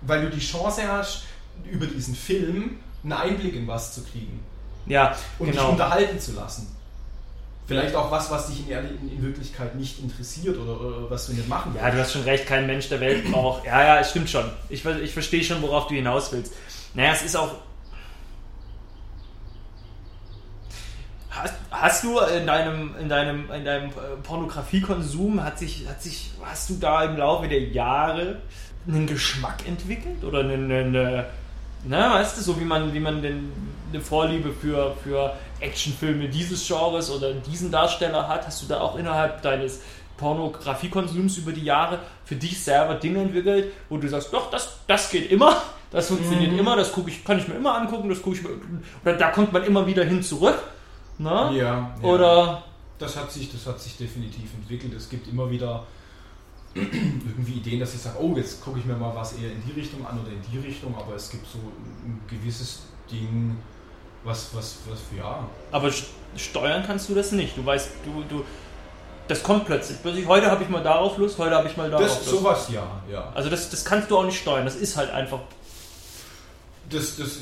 weil 0.01 0.21
du 0.21 0.29
die 0.29 0.39
Chance 0.39 0.83
hast, 0.87 1.23
über 1.69 1.85
diesen 1.85 2.15
Film 2.15 2.79
einen 3.03 3.13
Einblick 3.13 3.55
in 3.55 3.67
was 3.67 3.95
zu 3.95 4.03
kriegen. 4.03 4.43
Ja, 4.85 5.15
und 5.37 5.51
genau. 5.51 5.63
dich 5.63 5.71
unterhalten 5.71 6.19
zu 6.19 6.33
lassen. 6.33 6.75
Vielleicht 7.67 7.93
auch 7.93 8.09
was, 8.09 8.31
was 8.31 8.47
dich 8.47 8.67
in, 8.67 8.75
in, 8.75 9.11
in 9.11 9.21
Wirklichkeit 9.21 9.75
nicht 9.75 9.99
interessiert 9.99 10.57
oder, 10.57 10.81
oder, 10.81 11.09
was 11.11 11.27
du 11.27 11.33
nicht 11.33 11.47
machen 11.47 11.71
willst. 11.71 11.85
Ja, 11.85 11.91
du 11.91 11.99
hast 11.99 12.13
schon 12.13 12.23
recht, 12.23 12.47
kein 12.47 12.65
Mensch 12.65 12.89
der 12.89 12.99
Welt 12.99 13.31
braucht. 13.31 13.63
Ja, 13.65 13.83
ja, 13.83 13.99
es 13.99 14.09
stimmt 14.09 14.27
schon. 14.27 14.45
Ich, 14.69 14.83
ich 14.83 15.13
verstehe 15.13 15.43
schon, 15.43 15.61
worauf 15.61 15.85
du 15.85 15.93
hinaus 15.93 16.31
willst. 16.31 16.53
Naja, 16.95 17.11
es 17.11 17.21
ist 17.21 17.35
auch. 17.35 17.51
Hast, 21.29 21.53
hast 21.69 22.03
du 22.03 22.17
in 22.19 22.47
deinem, 22.47 22.95
in 22.99 23.07
deinem, 23.07 23.51
in 23.51 23.63
deinem 23.63 23.91
Pornografiekonsum, 24.23 25.43
hat 25.43 25.59
sich, 25.59 25.87
hat 25.87 26.01
sich, 26.01 26.31
hast 26.43 26.71
du 26.71 26.77
da 26.77 27.03
im 27.03 27.17
Laufe 27.17 27.47
der 27.47 27.61
Jahre 27.61 28.41
einen 28.87 29.07
Geschmack 29.07 29.67
entwickelt? 29.67 30.23
Oder 30.23 30.39
eine, 30.39 30.53
eine, 30.53 31.25
na, 31.85 32.15
weißt 32.15 32.37
du, 32.37 32.41
so 32.41 32.59
wie 32.59 32.65
man, 32.65 32.93
wie 32.93 32.99
man 32.99 33.21
den, 33.21 33.51
eine 33.91 34.01
Vorliebe 34.01 34.51
für, 34.51 34.95
für 35.03 35.33
Actionfilme 35.59 36.29
dieses 36.29 36.67
Genres 36.67 37.09
oder 37.09 37.33
diesen 37.33 37.71
Darsteller 37.71 38.27
hat, 38.27 38.45
hast 38.47 38.61
du 38.63 38.67
da 38.67 38.81
auch 38.81 38.97
innerhalb 38.97 39.41
deines 39.41 39.81
Pornografiekonsums 40.17 41.37
über 41.37 41.53
die 41.53 41.63
Jahre 41.63 41.99
für 42.25 42.35
dich 42.35 42.61
selber 42.61 42.95
Dinge 42.95 43.21
entwickelt, 43.21 43.71
wo 43.87 43.97
du 43.97 44.07
sagst, 44.07 44.33
doch, 44.33 44.51
das, 44.51 44.79
das 44.85 45.09
geht 45.09 45.31
immer, 45.31 45.61
das 45.91 46.07
funktioniert 46.09 46.51
mhm. 46.51 46.59
immer, 46.59 46.75
das 46.75 46.91
gucke 46.91 47.09
ich, 47.09 47.23
kann 47.23 47.39
ich 47.39 47.47
mir 47.47 47.55
immer 47.55 47.75
angucken, 47.75 48.09
das 48.09 48.21
gucke 48.21 48.35
ich 48.35 48.43
mir, 48.43 48.49
oder 49.03 49.13
da 49.15 49.31
kommt 49.31 49.53
man 49.53 49.63
immer 49.63 49.87
wieder 49.87 50.03
hin 50.03 50.21
zurück. 50.21 50.57
Ne? 51.17 51.29
Ja, 51.29 51.51
ja. 51.53 51.95
Oder 52.01 52.63
das 52.97 53.15
hat 53.15 53.31
sich, 53.31 53.51
das 53.51 53.65
hat 53.65 53.79
sich 53.79 53.97
definitiv 53.97 54.53
entwickelt. 54.53 54.93
Es 54.93 55.09
gibt 55.09 55.27
immer 55.27 55.49
wieder 55.49 55.85
irgendwie 56.79 57.53
Ideen, 57.53 57.79
dass 57.79 57.93
ich 57.93 58.01
sage, 58.01 58.17
oh, 58.19 58.35
jetzt 58.35 58.61
gucke 58.61 58.79
ich 58.79 58.85
mir 58.85 58.95
mal 58.95 59.15
was 59.15 59.33
eher 59.33 59.51
in 59.51 59.61
die 59.65 59.79
Richtung 59.79 60.05
an 60.05 60.19
oder 60.19 60.31
in 60.31 60.41
die 60.51 60.57
Richtung, 60.59 60.95
aber 60.95 61.15
es 61.15 61.29
gibt 61.29 61.45
so 61.47 61.57
ein 61.57 62.21
gewisses 62.27 62.81
Ding, 63.11 63.57
was, 64.23 64.53
was, 64.53 64.77
was, 64.89 64.99
ja. 65.17 65.47
Aber 65.71 65.91
steuern 66.35 66.83
kannst 66.85 67.09
du 67.09 67.15
das 67.15 67.31
nicht. 67.31 67.57
Du 67.57 67.65
weißt, 67.65 67.89
du, 68.03 68.23
du, 68.23 68.43
das 69.27 69.43
kommt 69.43 69.65
plötzlich. 69.65 69.97
Heute 70.27 70.49
habe 70.49 70.63
ich 70.63 70.69
mal 70.69 70.83
darauf 70.83 71.17
Lust, 71.17 71.37
heute 71.37 71.55
habe 71.55 71.67
ich 71.67 71.77
mal 71.77 71.89
darauf 71.89 72.07
das, 72.07 72.17
Lust. 72.25 72.29
Sowas 72.29 72.69
ja, 72.71 73.01
ja. 73.09 73.31
Also 73.33 73.49
das, 73.49 73.69
das 73.69 73.85
kannst 73.85 74.09
du 74.11 74.17
auch 74.17 74.25
nicht 74.25 74.39
steuern, 74.39 74.65
das 74.65 74.75
ist 74.75 74.97
halt 74.97 75.11
einfach. 75.11 75.39
Das, 76.89 77.17
das, 77.17 77.37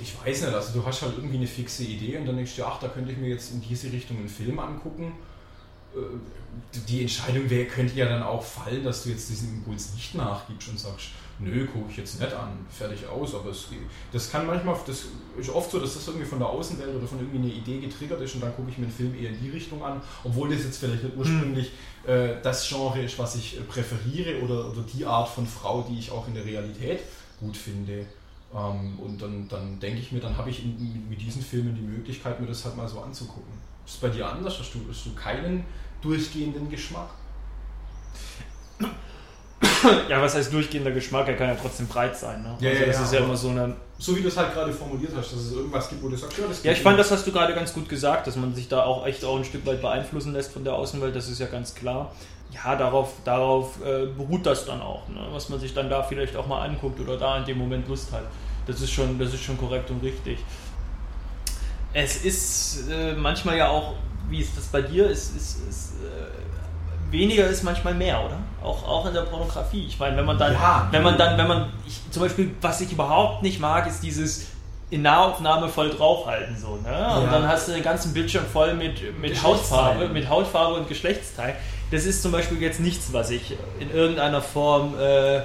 ich 0.00 0.14
weiß 0.24 0.42
nicht, 0.42 0.54
also 0.54 0.80
du 0.80 0.86
hast 0.86 1.02
halt 1.02 1.12
irgendwie 1.16 1.36
eine 1.36 1.46
fixe 1.46 1.84
Idee 1.84 2.16
und 2.16 2.26
dann 2.26 2.36
denkst 2.36 2.56
du, 2.56 2.64
ach, 2.64 2.80
da 2.80 2.88
könnte 2.88 3.12
ich 3.12 3.18
mir 3.18 3.28
jetzt 3.28 3.52
in 3.52 3.60
diese 3.60 3.92
Richtung 3.92 4.16
einen 4.16 4.30
Film 4.30 4.58
angucken 4.58 5.12
die 6.88 7.02
Entscheidung 7.02 7.48
wäre, 7.48 7.66
könnte 7.66 7.94
ja 7.94 8.06
dann 8.06 8.22
auch 8.22 8.42
fallen, 8.42 8.84
dass 8.84 9.04
du 9.04 9.10
jetzt 9.10 9.28
diesen 9.30 9.54
Impuls 9.54 9.94
nicht 9.94 10.14
nachgibst 10.14 10.68
und 10.68 10.78
sagst, 10.78 11.08
nö, 11.38 11.66
gucke 11.66 11.90
ich 11.90 11.96
jetzt 11.96 12.20
nicht 12.20 12.32
an, 12.32 12.50
fertig 12.70 13.06
aus. 13.06 13.34
Aber 13.34 13.50
es, 13.50 13.68
das 14.12 14.30
kann 14.30 14.46
manchmal, 14.46 14.76
das 14.86 15.06
ist 15.38 15.50
oft 15.50 15.70
so, 15.70 15.78
dass 15.78 15.94
das 15.94 16.06
irgendwie 16.08 16.26
von 16.26 16.38
der 16.38 16.48
Außenwelt 16.48 16.94
oder 16.94 17.06
von 17.06 17.18
irgendwie 17.18 17.38
einer 17.38 17.54
Idee 17.54 17.78
getriggert 17.78 18.20
ist 18.20 18.34
und 18.34 18.42
dann 18.42 18.54
gucke 18.54 18.70
ich 18.70 18.78
mir 18.78 18.84
einen 18.84 18.94
Film 18.94 19.14
eher 19.14 19.30
in 19.30 19.40
die 19.40 19.50
Richtung 19.50 19.82
an, 19.82 20.00
obwohl 20.24 20.50
das 20.50 20.64
jetzt 20.64 20.78
vielleicht 20.78 21.04
ursprünglich 21.16 21.70
hm. 22.04 22.12
äh, 22.12 22.42
das 22.42 22.68
Genre 22.68 23.00
ist, 23.00 23.18
was 23.18 23.36
ich 23.36 23.60
präferiere 23.68 24.42
oder, 24.42 24.70
oder 24.70 24.82
die 24.82 25.04
Art 25.04 25.28
von 25.28 25.46
Frau, 25.46 25.86
die 25.88 25.98
ich 25.98 26.10
auch 26.10 26.26
in 26.28 26.34
der 26.34 26.44
Realität 26.44 27.00
gut 27.40 27.56
finde. 27.56 28.06
Ähm, 28.54 28.98
und 28.98 29.20
dann, 29.20 29.46
dann 29.48 29.78
denke 29.78 30.00
ich 30.00 30.12
mir, 30.12 30.20
dann 30.20 30.36
habe 30.36 30.50
ich 30.50 30.64
in, 30.64 31.08
mit 31.08 31.20
diesen 31.20 31.42
Filmen 31.42 31.74
die 31.74 31.82
Möglichkeit, 31.82 32.40
mir 32.40 32.46
das 32.46 32.64
halt 32.64 32.76
mal 32.76 32.88
so 32.88 33.00
anzugucken. 33.00 33.52
Ist 33.86 33.94
es 33.94 34.00
bei 34.00 34.08
dir 34.08 34.28
anders? 34.28 34.58
Hast 34.58 34.74
du, 34.74 34.80
hast 34.88 35.06
du 35.06 35.14
keinen 35.14 35.64
durchgehenden 36.02 36.70
Geschmack? 36.70 37.10
ja, 40.08 40.22
was 40.22 40.34
heißt 40.34 40.52
durchgehender 40.52 40.90
Geschmack? 40.90 41.28
Er 41.28 41.34
kann 41.34 41.48
ja 41.48 41.56
trotzdem 41.60 41.86
breit 41.86 42.16
sein. 42.16 42.42
Ne? 42.42 42.56
Ja, 42.60 42.70
also 42.70 42.80
ja, 42.80 42.86
das 42.86 42.96
ja, 42.96 43.04
ist 43.04 43.12
ja 43.12 43.18
immer 43.20 43.36
so 43.36 43.50
eine. 43.50 43.76
So 43.98 44.16
wie 44.16 44.22
du 44.22 44.28
es 44.28 44.36
halt 44.36 44.52
gerade 44.52 44.72
formuliert 44.72 45.12
hast, 45.16 45.32
dass 45.32 45.40
es 45.40 45.52
irgendwas 45.52 45.88
gibt, 45.88 46.02
wo 46.02 46.08
du 46.08 46.16
sagst, 46.16 46.38
ja, 46.38 46.44
das 46.46 46.62
Ja, 46.62 46.72
ich 46.72 46.80
fand, 46.80 46.98
das 46.98 47.10
hast 47.10 47.26
du 47.26 47.32
gerade 47.32 47.54
ganz 47.54 47.72
gut 47.72 47.88
gesagt, 47.88 48.26
dass 48.26 48.36
man 48.36 48.54
sich 48.54 48.68
da 48.68 48.84
auch 48.84 49.06
echt 49.06 49.24
auch 49.24 49.36
ein 49.36 49.44
Stück 49.44 49.66
weit 49.66 49.80
beeinflussen 49.80 50.32
lässt 50.32 50.52
von 50.52 50.62
der 50.62 50.74
Außenwelt, 50.74 51.16
das 51.16 51.28
ist 51.28 51.40
ja 51.40 51.46
ganz 51.46 51.74
klar. 51.74 52.12
Ja, 52.52 52.76
darauf, 52.76 53.12
darauf 53.24 53.84
äh, 53.84 54.06
beruht 54.06 54.46
das 54.46 54.64
dann 54.64 54.80
auch, 54.80 55.06
ne? 55.08 55.20
was 55.32 55.48
man 55.48 55.60
sich 55.60 55.74
dann 55.74 55.90
da 55.90 56.02
vielleicht 56.02 56.34
auch 56.36 56.46
mal 56.46 56.64
anguckt 56.64 56.98
oder 57.00 57.18
da 57.18 57.36
in 57.38 57.44
dem 57.44 57.58
Moment 57.58 57.88
Lust 57.88 58.12
hat. 58.12 58.22
Das 58.66 58.80
ist 58.80 58.90
schon, 58.90 59.18
das 59.18 59.34
ist 59.34 59.42
schon 59.42 59.58
korrekt 59.58 59.90
und 59.90 60.02
richtig. 60.02 60.38
Es 61.92 62.24
ist 62.24 62.88
äh, 62.90 63.14
manchmal 63.14 63.56
ja 63.56 63.68
auch, 63.68 63.94
wie 64.28 64.40
ist 64.40 64.56
das 64.56 64.66
bei 64.66 64.82
dir, 64.82 65.08
ist, 65.08 65.36
ist, 65.36 65.68
ist 65.68 65.92
äh, 66.02 67.12
weniger 67.12 67.46
ist 67.46 67.62
manchmal 67.62 67.94
mehr, 67.94 68.24
oder? 68.24 68.38
Auch, 68.62 68.86
auch 68.86 69.06
in 69.06 69.14
der 69.14 69.22
Pornografie. 69.22 69.86
Ich 69.86 69.98
meine, 69.98 70.16
wenn 70.16 70.24
man 70.24 70.38
dann, 70.38 70.52
ja. 70.52 70.88
wenn 70.90 71.02
man 71.02 71.16
dann, 71.16 71.38
wenn 71.38 71.48
man, 71.48 71.72
ich, 71.86 72.00
zum 72.10 72.22
Beispiel, 72.22 72.54
was 72.60 72.80
ich 72.80 72.92
überhaupt 72.92 73.42
nicht 73.42 73.60
mag, 73.60 73.86
ist 73.86 74.02
dieses 74.02 74.46
in 74.90 75.02
Nahaufnahme 75.02 75.68
voll 75.68 75.90
draufhalten 75.90 76.56
so, 76.56 76.76
ne? 76.76 77.14
Und 77.16 77.24
ja. 77.24 77.30
dann 77.30 77.46
hast 77.46 77.68
du 77.68 77.72
den 77.72 77.82
ganzen 77.82 78.14
Bildschirm 78.14 78.46
voll 78.46 78.74
mit, 78.74 79.18
mit 79.20 79.42
Hautfarbe, 79.42 80.08
mit 80.08 80.28
Hautfarbe 80.28 80.74
und 80.76 80.88
Geschlechtsteil. 80.88 81.56
Das 81.90 82.04
ist 82.04 82.22
zum 82.22 82.32
Beispiel 82.32 82.60
jetzt 82.60 82.80
nichts, 82.80 83.12
was 83.12 83.30
ich 83.30 83.56
in 83.80 83.90
irgendeiner 83.90 84.40
Form 84.40 84.94
äh, 84.98 85.42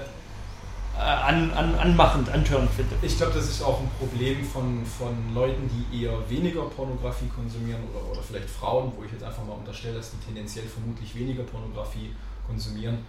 an, 0.97 1.51
an, 1.51 1.75
anmachend, 1.75 2.29
antörend 2.29 2.69
finde. 2.71 2.95
Ich 3.01 3.17
glaube, 3.17 3.33
das 3.33 3.50
ist 3.50 3.62
auch 3.63 3.79
ein 3.79 3.89
Problem 4.00 4.43
von, 4.45 4.85
von 4.85 5.33
Leuten, 5.33 5.69
die 5.69 6.03
eher 6.03 6.17
weniger 6.29 6.63
Pornografie 6.63 7.27
konsumieren 7.27 7.81
oder, 7.91 8.12
oder 8.12 8.21
vielleicht 8.21 8.50
Frauen, 8.50 8.91
wo 8.95 9.03
ich 9.03 9.12
jetzt 9.12 9.23
einfach 9.23 9.43
mal 9.43 9.53
unterstelle, 9.53 9.95
dass 9.95 10.12
die 10.12 10.17
tendenziell 10.17 10.65
vermutlich 10.65 11.15
weniger 11.15 11.43
Pornografie 11.43 12.13
konsumieren, 12.47 13.00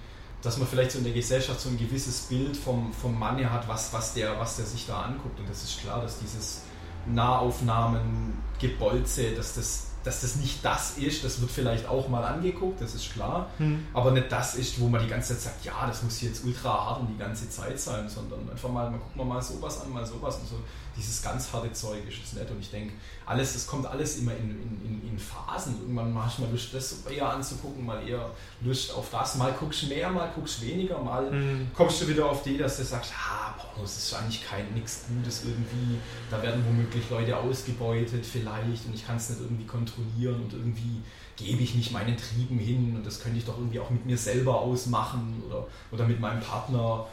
dass 0.40 0.56
man 0.58 0.66
vielleicht 0.66 0.92
so 0.92 0.98
in 0.98 1.04
der 1.04 1.12
Gesellschaft 1.12 1.60
so 1.60 1.68
ein 1.68 1.78
gewisses 1.78 2.22
Bild 2.22 2.56
vom, 2.56 2.92
vom 2.92 3.18
Mann 3.18 3.50
hat, 3.50 3.68
was, 3.68 3.92
was, 3.92 4.14
der, 4.14 4.38
was 4.38 4.56
der 4.56 4.66
sich 4.66 4.86
da 4.86 5.02
anguckt. 5.02 5.38
Und 5.38 5.48
das 5.48 5.62
ist 5.62 5.80
klar, 5.80 6.00
dass 6.00 6.18
dieses 6.18 6.62
Nahaufnahmen, 7.06 8.38
Gebolze, 8.58 9.32
dass 9.32 9.54
das 9.54 9.93
dass 10.04 10.20
das 10.20 10.36
nicht 10.36 10.62
das 10.64 10.98
ist, 10.98 11.24
das 11.24 11.40
wird 11.40 11.50
vielleicht 11.50 11.88
auch 11.88 12.08
mal 12.08 12.22
angeguckt, 12.22 12.80
das 12.80 12.94
ist 12.94 13.12
klar, 13.12 13.50
hm. 13.56 13.86
aber 13.94 14.10
nicht 14.10 14.30
das 14.30 14.54
ist, 14.54 14.78
wo 14.78 14.86
man 14.86 15.02
die 15.02 15.08
ganze 15.08 15.32
Zeit 15.34 15.40
sagt, 15.40 15.64
ja, 15.64 15.86
das 15.86 16.02
muss 16.02 16.20
jetzt 16.20 16.44
ultra 16.44 16.68
hart 16.68 17.00
und 17.00 17.08
die 17.08 17.18
ganze 17.18 17.48
Zeit 17.48 17.80
sein, 17.80 18.08
sondern 18.08 18.48
einfach 18.50 18.68
mal, 18.68 18.90
mal 18.90 18.98
gucken 18.98 19.16
wir 19.16 19.24
mal 19.24 19.42
sowas 19.42 19.80
an, 19.80 19.92
mal 19.92 20.04
sowas 20.04 20.36
und 20.36 20.48
so. 20.48 20.56
Dieses 20.96 21.20
ganz 21.22 21.52
harte 21.52 21.72
Zeug 21.72 22.06
ist 22.06 22.22
es 22.24 22.32
nicht. 22.34 22.48
Und 22.48 22.60
ich 22.60 22.70
denke, 22.70 22.92
alles, 23.26 23.56
es 23.56 23.66
kommt 23.66 23.84
alles 23.84 24.18
immer 24.18 24.30
in, 24.30 24.50
in, 24.84 25.10
in 25.10 25.18
Phasen. 25.18 25.74
Irgendwann 25.80 26.12
manchmal 26.12 26.48
Lust, 26.52 26.72
das 26.72 26.98
eher 27.10 27.30
anzugucken, 27.30 27.84
mal 27.84 28.06
eher 28.06 28.30
Lust 28.60 28.94
auf 28.94 29.10
das. 29.10 29.34
Mal 29.34 29.52
guckst 29.58 29.88
mehr, 29.88 30.08
mal 30.10 30.30
guckst 30.32 30.62
weniger, 30.62 31.00
mal 31.00 31.28
mhm. 31.32 31.66
kommst 31.74 32.00
du 32.00 32.06
wieder 32.06 32.26
auf 32.26 32.44
die, 32.44 32.56
dass 32.56 32.76
du 32.76 32.84
sagst, 32.84 33.12
ah, 33.12 33.56
Pornos 33.58 33.96
ist 33.96 34.14
eigentlich 34.14 34.46
kein 34.46 34.72
nichts 34.72 35.06
Gutes 35.08 35.42
irgendwie. 35.44 35.98
Da 36.30 36.40
werden 36.40 36.64
womöglich 36.64 37.10
Leute 37.10 37.36
ausgebeutet 37.36 38.24
vielleicht 38.24 38.86
und 38.86 38.94
ich 38.94 39.04
kann 39.04 39.16
es 39.16 39.30
nicht 39.30 39.40
irgendwie 39.40 39.66
kontrollieren 39.66 39.93
und 39.98 40.52
irgendwie 40.52 41.02
gebe 41.36 41.62
ich 41.62 41.74
nicht 41.74 41.92
meinen 41.92 42.16
Trieben 42.16 42.58
hin 42.58 42.94
und 42.96 43.04
das 43.04 43.22
könnte 43.22 43.38
ich 43.38 43.44
doch 43.44 43.58
irgendwie 43.58 43.80
auch 43.80 43.90
mit 43.90 44.06
mir 44.06 44.16
selber 44.16 44.60
ausmachen 44.60 45.42
oder, 45.46 45.66
oder 45.90 46.06
mit 46.06 46.20
meinem 46.20 46.40
Partner. 46.40 47.06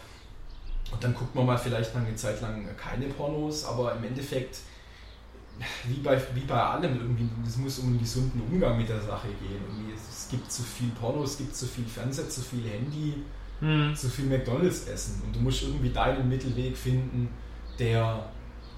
Und 0.92 1.04
dann 1.04 1.14
guckt 1.14 1.34
man 1.34 1.46
mal 1.46 1.58
vielleicht 1.58 1.96
eine 1.96 2.16
Zeit 2.16 2.42
lang 2.42 2.66
keine 2.78 3.06
Pornos, 3.06 3.66
aber 3.66 3.96
im 3.96 4.04
Endeffekt, 4.04 4.60
wie 5.88 6.02
bei, 6.02 6.22
wie 6.34 6.42
bei 6.42 6.62
allem, 6.62 7.00
irgendwie, 7.00 7.30
es 7.48 7.58
muss 7.58 7.80
um 7.80 7.88
einen 7.88 8.00
gesunden 8.00 8.42
Umgang 8.42 8.78
mit 8.78 8.90
der 8.90 9.02
Sache 9.02 9.28
gehen. 9.28 9.62
Irgendwie, 9.68 9.94
es 9.94 10.28
gibt 10.30 10.52
zu 10.52 10.64
viel 10.64 10.90
Pornos, 10.90 11.32
es 11.32 11.38
gibt 11.38 11.56
zu 11.56 11.66
viel 11.66 11.86
Fernseher, 11.86 12.30
zu 12.30 12.42
viel 12.42 12.64
Handy, 12.68 13.24
hm. 13.60 13.96
zu 13.96 14.10
viel 14.10 14.26
McDonalds 14.26 14.88
essen. 14.88 15.22
Und 15.26 15.36
du 15.36 15.40
musst 15.40 15.64
irgendwie 15.64 15.90
deinen 15.90 16.28
Mittelweg 16.28 16.76
finden, 16.76 17.30
der 17.80 18.30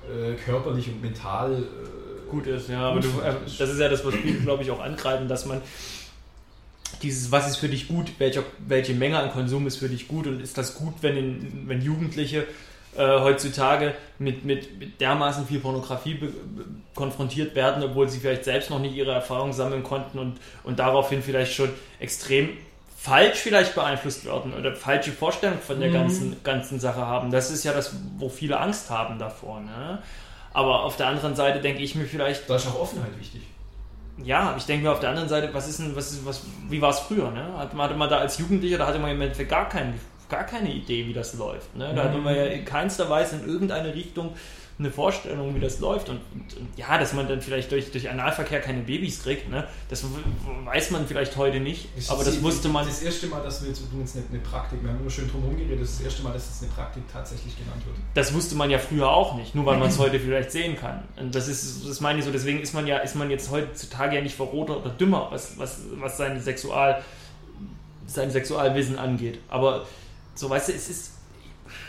äh, 0.07 0.35
körperlich 0.35 0.89
und 0.89 1.01
mental 1.01 1.63
äh, 1.63 2.12
gut 2.33 2.47
ist. 2.47 2.69
Ja, 2.69 2.89
aber 2.89 2.99
du, 2.99 3.07
äh, 3.07 3.33
das 3.57 3.69
ist 3.69 3.79
ja 3.79 3.89
das, 3.89 4.03
was 4.03 4.15
viele, 4.15 4.39
glaube 4.39 4.63
ich, 4.63 4.71
auch 4.71 4.81
angreifen, 4.81 5.27
dass 5.27 5.45
man 5.45 5.61
dieses, 7.01 7.31
was 7.31 7.47
ist 7.47 7.57
für 7.57 7.69
dich 7.69 7.87
gut, 7.87 8.11
welche, 8.17 8.43
welche 8.59 8.93
Menge 8.93 9.19
an 9.19 9.31
Konsum 9.31 9.67
ist 9.67 9.77
für 9.77 9.89
dich 9.89 10.07
gut 10.07 10.27
und 10.27 10.41
ist 10.41 10.57
das 10.57 10.75
gut, 10.75 10.95
wenn, 11.01 11.17
in, 11.17 11.63
wenn 11.67 11.81
Jugendliche 11.81 12.47
äh, 12.95 13.19
heutzutage 13.19 13.93
mit, 14.19 14.45
mit, 14.45 14.79
mit, 14.79 15.01
dermaßen 15.01 15.47
viel 15.47 15.59
Pornografie 15.59 16.19
konfrontiert 16.95 17.55
werden, 17.55 17.83
obwohl 17.83 18.09
sie 18.09 18.19
vielleicht 18.19 18.45
selbst 18.45 18.69
noch 18.69 18.79
nicht 18.79 18.95
ihre 18.95 19.11
Erfahrungen 19.11 19.53
sammeln 19.53 19.83
konnten 19.83 20.19
und, 20.19 20.37
und 20.63 20.79
daraufhin 20.79 21.21
vielleicht 21.23 21.53
schon 21.53 21.69
extrem 21.99 22.49
falsch 22.95 23.39
vielleicht 23.39 23.75
beeinflusst 23.75 24.23
werden 24.25 24.53
oder 24.53 24.73
falsche 24.75 25.11
Vorstellungen 25.11 25.61
von 25.61 25.79
der 25.79 25.89
mhm. 25.89 25.93
ganzen, 25.93 26.43
ganzen 26.43 26.79
Sache 26.79 27.05
haben. 27.05 27.31
Das 27.31 27.51
ist 27.51 27.65
ja 27.65 27.73
das, 27.73 27.93
wo 28.17 28.29
viele 28.29 28.59
Angst 28.59 28.89
haben 28.89 29.19
davor. 29.19 29.59
Ne? 29.59 29.99
Aber 30.53 30.83
auf 30.83 30.97
der 30.97 31.07
anderen 31.07 31.35
Seite 31.35 31.59
denke 31.59 31.81
ich 31.81 31.95
mir 31.95 32.05
vielleicht. 32.05 32.49
Da 32.49 32.55
ist 32.55 32.67
auch 32.67 32.79
Offenheit 32.79 33.17
wichtig 33.19 33.41
ja, 34.17 34.55
ich 34.57 34.65
denke 34.65 34.85
mir 34.85 34.91
auf 34.91 34.99
der 34.99 35.09
anderen 35.09 35.29
Seite, 35.29 35.49
was 35.53 35.67
ist 35.67 35.79
denn, 35.79 35.95
was 35.95 36.11
ist, 36.11 36.25
was, 36.25 36.43
wie 36.69 36.81
war 36.81 36.91
es 36.91 36.99
früher? 36.99 37.31
Ne? 37.31 37.45
Hatte 37.57 37.75
man 37.75 38.09
da 38.09 38.19
als 38.19 38.37
Jugendlicher, 38.37 38.77
da 38.77 38.87
hatte 38.87 38.99
man 38.99 39.11
im 39.11 39.21
Endeffekt 39.21 39.49
gar, 39.49 39.67
kein, 39.67 39.99
gar 40.29 40.43
keine 40.43 40.71
Idee, 40.71 41.07
wie 41.07 41.13
das 41.13 41.33
läuft. 41.33 41.75
Ne? 41.75 41.93
Da 41.95 42.03
mhm. 42.03 42.07
hatte 42.07 42.17
man 42.19 42.35
ja 42.35 42.45
in 42.45 42.65
keinster 42.65 43.09
Weise 43.09 43.37
in 43.37 43.47
irgendeine 43.47 43.93
Richtung 43.93 44.33
eine 44.79 44.89
Vorstellung, 44.89 45.55
wie 45.55 45.59
das 45.59 45.79
läuft. 45.79 46.09
Und, 46.09 46.19
und, 46.33 46.57
und, 46.57 46.67
ja, 46.77 46.97
dass 46.97 47.13
man 47.13 47.27
dann 47.27 47.41
vielleicht 47.41 47.71
durch, 47.71 47.91
durch 47.91 48.09
Analverkehr 48.09 48.59
keine 48.59 48.81
Babys 48.81 49.21
kriegt, 49.21 49.49
ne? 49.49 49.67
das 49.89 50.03
weiß 50.65 50.91
man 50.91 51.07
vielleicht 51.07 51.37
heute 51.37 51.59
nicht. 51.59 51.89
Das 51.95 52.09
aber 52.09 52.23
das 52.23 52.41
wusste 52.41 52.69
man. 52.69 52.85
Das 52.85 53.03
erste 53.03 53.27
Mal, 53.27 53.43
dass 53.43 53.61
wir 53.61 53.69
jetzt 53.69 53.81
übrigens 53.81 54.15
eine, 54.15 54.25
eine 54.29 54.39
Praktik, 54.39 54.81
wir 54.81 54.89
haben 54.89 54.99
immer 54.99 55.09
schön 55.09 55.29
drum 55.29 55.41
herum 55.41 55.57
geredet, 55.57 55.81
das 55.81 55.91
ist 55.91 55.99
das 55.99 56.05
erste 56.07 56.23
Mal, 56.23 56.33
dass 56.33 56.47
jetzt 56.47 56.63
eine 56.63 56.71
Praktik 56.71 57.03
tatsächlich 57.11 57.55
genannt 57.57 57.85
wird. 57.85 57.95
Das 58.15 58.33
wusste 58.33 58.55
man 58.55 58.71
ja 58.71 58.79
früher 58.79 59.09
auch 59.09 59.35
nicht, 59.35 59.53
nur 59.53 59.65
weil 59.65 59.77
man 59.77 59.89
es 59.89 59.99
heute 59.99 60.19
vielleicht 60.19 60.51
sehen 60.51 60.75
kann. 60.75 61.03
Und 61.17 61.35
das 61.35 61.47
ist, 61.47 61.87
das 61.87 62.01
meine 62.01 62.19
ich 62.19 62.25
so, 62.25 62.31
deswegen 62.31 62.59
ist 62.59 62.73
man 62.73 62.87
ja, 62.87 62.97
ist 62.97 63.15
man 63.15 63.29
jetzt 63.29 63.51
heutzutage 63.51 64.15
ja 64.15 64.21
nicht 64.21 64.35
verroter 64.35 64.77
oder 64.77 64.89
dümmer, 64.89 65.27
was, 65.29 65.57
was, 65.57 65.81
was 65.95 66.17
sein 66.17 66.41
Sexual, 66.41 67.03
sein 68.07 68.31
Sexualwissen 68.31 68.97
angeht. 68.97 69.39
Aber 69.49 69.85
so 70.35 70.49
weißt 70.49 70.69
du, 70.69 70.73
es 70.73 70.89
ist 70.89 71.12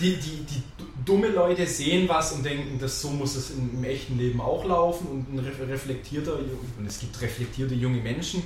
die, 0.01 0.17
die, 0.17 0.45
die 0.45 0.63
dumme 1.05 1.29
Leute 1.29 1.67
sehen 1.67 2.09
was 2.09 2.33
und 2.33 2.45
denken, 2.45 2.79
dass 2.79 3.01
so 3.01 3.11
muss 3.11 3.37
es 3.37 3.51
im, 3.51 3.85
echten 3.85 4.19
Leben 4.19 4.41
auch 4.41 4.65
laufen 4.65 5.07
und 5.07 5.33
ein 5.33 5.39
reflektierter, 5.69 6.37
und 6.37 6.87
es 6.87 6.99
gibt 6.99 7.21
reflektierte 7.21 7.75
junge 7.75 8.01
Menschen, 8.01 8.43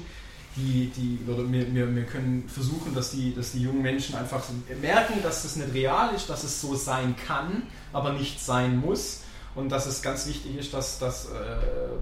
die, 0.56 0.90
die 0.96 1.30
oder 1.30 1.50
wir, 1.50 1.72
wir, 1.72 1.94
wir 1.94 2.04
können 2.04 2.48
versuchen, 2.48 2.94
dass 2.94 3.12
die, 3.12 3.34
dass 3.34 3.52
die 3.52 3.62
jungen 3.62 3.82
Menschen 3.82 4.16
einfach 4.16 4.42
merken, 4.80 5.22
dass 5.22 5.44
das 5.44 5.56
nicht 5.56 5.72
real 5.72 6.14
ist, 6.14 6.28
dass 6.28 6.42
es 6.44 6.60
so 6.60 6.74
sein 6.74 7.14
kann, 7.26 7.62
aber 7.92 8.12
nicht 8.12 8.40
sein 8.40 8.78
muss. 8.78 9.22
Und 9.54 9.70
dass 9.70 9.86
es 9.86 10.02
ganz 10.02 10.28
wichtig 10.28 10.56
ist, 10.56 10.72
dass, 10.72 10.98
dass 10.98 11.26
äh, 11.26 11.28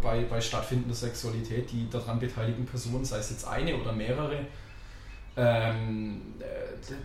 bei, 0.02 0.22
bei 0.24 0.40
stattfindender 0.40 0.94
Sexualität 0.94 1.70
die 1.70 1.88
daran 1.88 2.18
beteiligten 2.18 2.66
Personen, 2.66 3.04
sei 3.04 3.18
es 3.18 3.30
jetzt 3.30 3.46
eine 3.46 3.76
oder 3.76 3.92
mehrere, 3.92 4.46
ähm, 5.36 6.20
äh, 6.40 6.44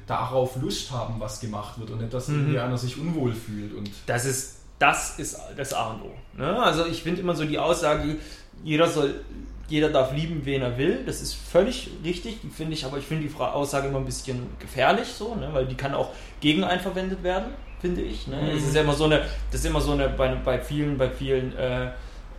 darauf 0.08 0.56
Lust 0.62 0.92
haben, 0.92 1.16
was 1.20 1.40
gemacht 1.40 1.80
wird 1.80 1.92
und 1.92 2.02
nicht, 2.02 2.14
dass 2.14 2.28
mhm. 2.28 2.40
irgendwie 2.40 2.60
einer 2.60 2.78
sich 2.78 2.98
unwohl 2.98 3.34
fühlt. 3.34 3.74
Und 3.74 3.90
das 4.06 4.26
ist 4.26 4.62
das 4.82 5.20
ist 5.20 5.40
das 5.56 5.74
A 5.74 5.92
und 5.92 6.02
O. 6.02 6.12
Ne? 6.38 6.62
Also 6.62 6.86
ich 6.86 7.04
finde 7.04 7.22
immer 7.22 7.36
so 7.36 7.46
die 7.46 7.60
Aussage, 7.60 8.18
jeder 8.64 8.88
soll, 8.88 9.22
jeder 9.68 9.90
darf 9.90 10.14
lieben, 10.14 10.42
wen 10.44 10.62
er 10.64 10.78
will. 10.78 11.04
Das 11.06 11.22
ist 11.22 11.36
völlig 11.36 11.92
richtig, 12.04 12.40
finde 12.56 12.74
ich, 12.74 12.84
aber 12.84 12.98
ich 12.98 13.06
finde 13.06 13.28
die 13.28 13.36
Aussage 13.36 13.88
immer 13.88 14.00
ein 14.00 14.06
bisschen 14.06 14.48
gefährlich, 14.60 15.08
so, 15.08 15.36
ne? 15.36 15.50
weil 15.54 15.68
die 15.68 15.76
kann 15.76 15.94
auch 15.94 16.10
gegen 16.40 16.64
einen 16.64 16.82
verwendet 16.82 17.24
werden, 17.24 17.54
finde 17.80 18.02
ich. 18.02 18.28
Ne? 18.28 18.42
Mhm. 18.42 18.56
Das 18.56 18.64
ist 18.64 18.76
ja 18.76 18.82
immer 18.82 18.96
so 18.96 19.06
eine, 19.06 19.20
das 19.52 19.62
ist 19.62 19.66
immer 19.66 19.82
so 19.82 19.92
eine 19.92 20.10
bei, 20.10 20.34
bei 20.36 20.60
vielen, 20.60 20.98
bei 20.98 21.10
vielen 21.10 21.56
äh, 21.56 21.92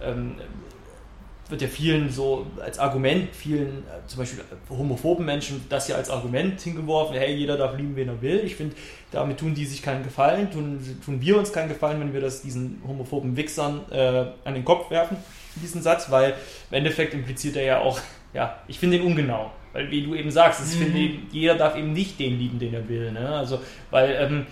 ähm, 0.03 0.37
wird 1.49 1.63
ja 1.63 1.69
vielen 1.69 2.11
so 2.11 2.47
als 2.61 2.79
Argument, 2.79 3.35
vielen 3.35 3.85
äh, 3.85 4.07
zum 4.07 4.21
Beispiel 4.21 4.45
homophoben 4.71 5.25
Menschen, 5.25 5.65
das 5.69 5.89
ja 5.89 5.97
als 5.97 6.11
Argument 6.11 6.61
hingeworfen, 6.61 7.17
hey, 7.17 7.35
jeder 7.35 7.57
darf 7.57 7.77
lieben, 7.77 7.97
wen 7.97 8.09
er 8.09 8.23
will. 8.23 8.41
Ich 8.45 8.57
finde, 8.57 8.75
damit 9.11 9.39
tun 9.39 9.55
die 9.55 9.67
sich 9.67 9.83
keinen 9.83 10.03
Gefallen, 10.05 10.51
tun, 10.51 10.81
tun 11.05 11.21
wir 11.21 11.39
uns 11.39 11.53
keinen 11.53 11.69
Gefallen, 11.69 12.01
wenn 12.01 12.13
wir 12.13 12.21
das 12.21 12.43
diesen 12.43 12.83
homophoben 12.87 13.37
Wichsern 13.37 13.83
äh, 13.91 14.25
an 14.45 14.55
den 14.55 14.65
Kopf 14.65 14.91
werfen, 14.91 15.17
diesen 15.57 15.83
Satz, 15.83 16.11
weil 16.11 16.35
im 16.71 16.77
Endeffekt 16.79 17.13
impliziert 17.15 17.57
er 17.57 17.65
ja 17.65 17.79
auch, 17.81 18.01
ja, 18.33 18.59
ich 18.69 18.79
finde 18.79 18.97
ihn 18.97 19.03
ungenau. 19.03 19.51
Weil, 19.73 19.91
wie 19.91 20.03
du 20.03 20.15
eben 20.15 20.31
sagst, 20.31 20.61
mhm. 20.61 20.79
finde, 20.79 21.11
jeder 21.33 21.55
darf 21.55 21.77
eben 21.77 21.93
nicht 21.93 22.19
den 22.19 22.39
lieben, 22.39 22.59
den 22.59 22.75
er 22.75 22.89
will. 22.89 23.13
Ne? 23.13 23.29
Also, 23.29 23.61
weil 23.91 24.17
ähm, 24.21 24.47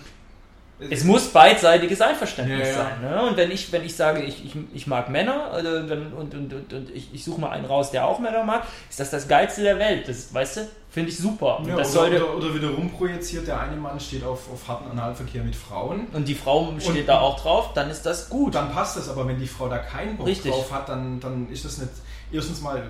es 0.89 1.05
muss 1.05 1.29
beidseitiges 1.29 2.01
Einverständnis 2.01 2.61
ja, 2.61 2.67
ja. 2.67 2.75
sein. 2.75 3.01
Ne? 3.03 3.23
Und 3.23 3.37
wenn 3.37 3.51
ich, 3.51 3.71
wenn 3.73 3.85
ich 3.85 3.95
sage, 3.95 4.23
ich, 4.23 4.45
ich, 4.45 4.57
ich 4.73 4.87
mag 4.87 5.11
Männer 5.11 5.51
wenn, 5.63 6.13
und, 6.13 6.35
und, 6.35 6.53
und, 6.53 6.73
und 6.73 6.91
ich, 6.95 7.13
ich 7.13 7.25
suche 7.25 7.41
mal 7.41 7.51
einen 7.51 7.67
raus, 7.67 7.91
der 7.91 8.07
auch 8.07 8.19
Männer 8.19 8.45
mag, 8.45 8.65
ist 8.89 8.99
das 8.99 9.11
das 9.11 9.29
Geilste 9.29 9.63
der 9.63 9.79
Welt. 9.79 10.09
Das, 10.09 10.33
weißt 10.33 10.57
du, 10.57 10.69
finde 10.91 11.11
ich 11.11 11.19
super. 11.19 11.63
Ja, 11.67 11.77
das 11.77 11.91
oder, 11.91 12.01
sollte, 12.01 12.25
oder, 12.25 12.37
oder 12.37 12.55
wieder 12.55 12.71
rumprojiziert, 12.71 13.47
der 13.47 13.61
eine 13.61 13.77
Mann 13.77 14.01
steht 14.01 14.25
auf, 14.25 14.51
auf 14.51 14.69
harten 14.69 14.91
Analverkehr 14.91 15.43
mit 15.43 15.57
Frauen. 15.57 16.07
Und 16.13 16.27
die 16.27 16.35
Frau 16.35 16.73
steht 16.79 17.09
da 17.09 17.21
auch 17.21 17.39
drauf, 17.41 17.73
dann 17.75 17.91
ist 17.91 18.07
das 18.07 18.31
gut. 18.31 18.55
Dann 18.55 18.73
passt 18.73 18.97
das, 18.97 19.09
aber 19.09 19.29
wenn 19.29 19.39
die 19.39 19.47
Frau 19.47 19.69
da 19.69 19.79
keinen 19.79 20.17
Bock 20.17 20.27
Richtig. 20.27 20.51
drauf 20.51 20.73
hat, 20.73 20.89
dann, 20.89 21.21
dann 21.21 21.49
ist 21.51 21.65
das 21.65 21.79
nicht 21.79 21.91
erstens 22.33 22.61
mal 22.61 22.83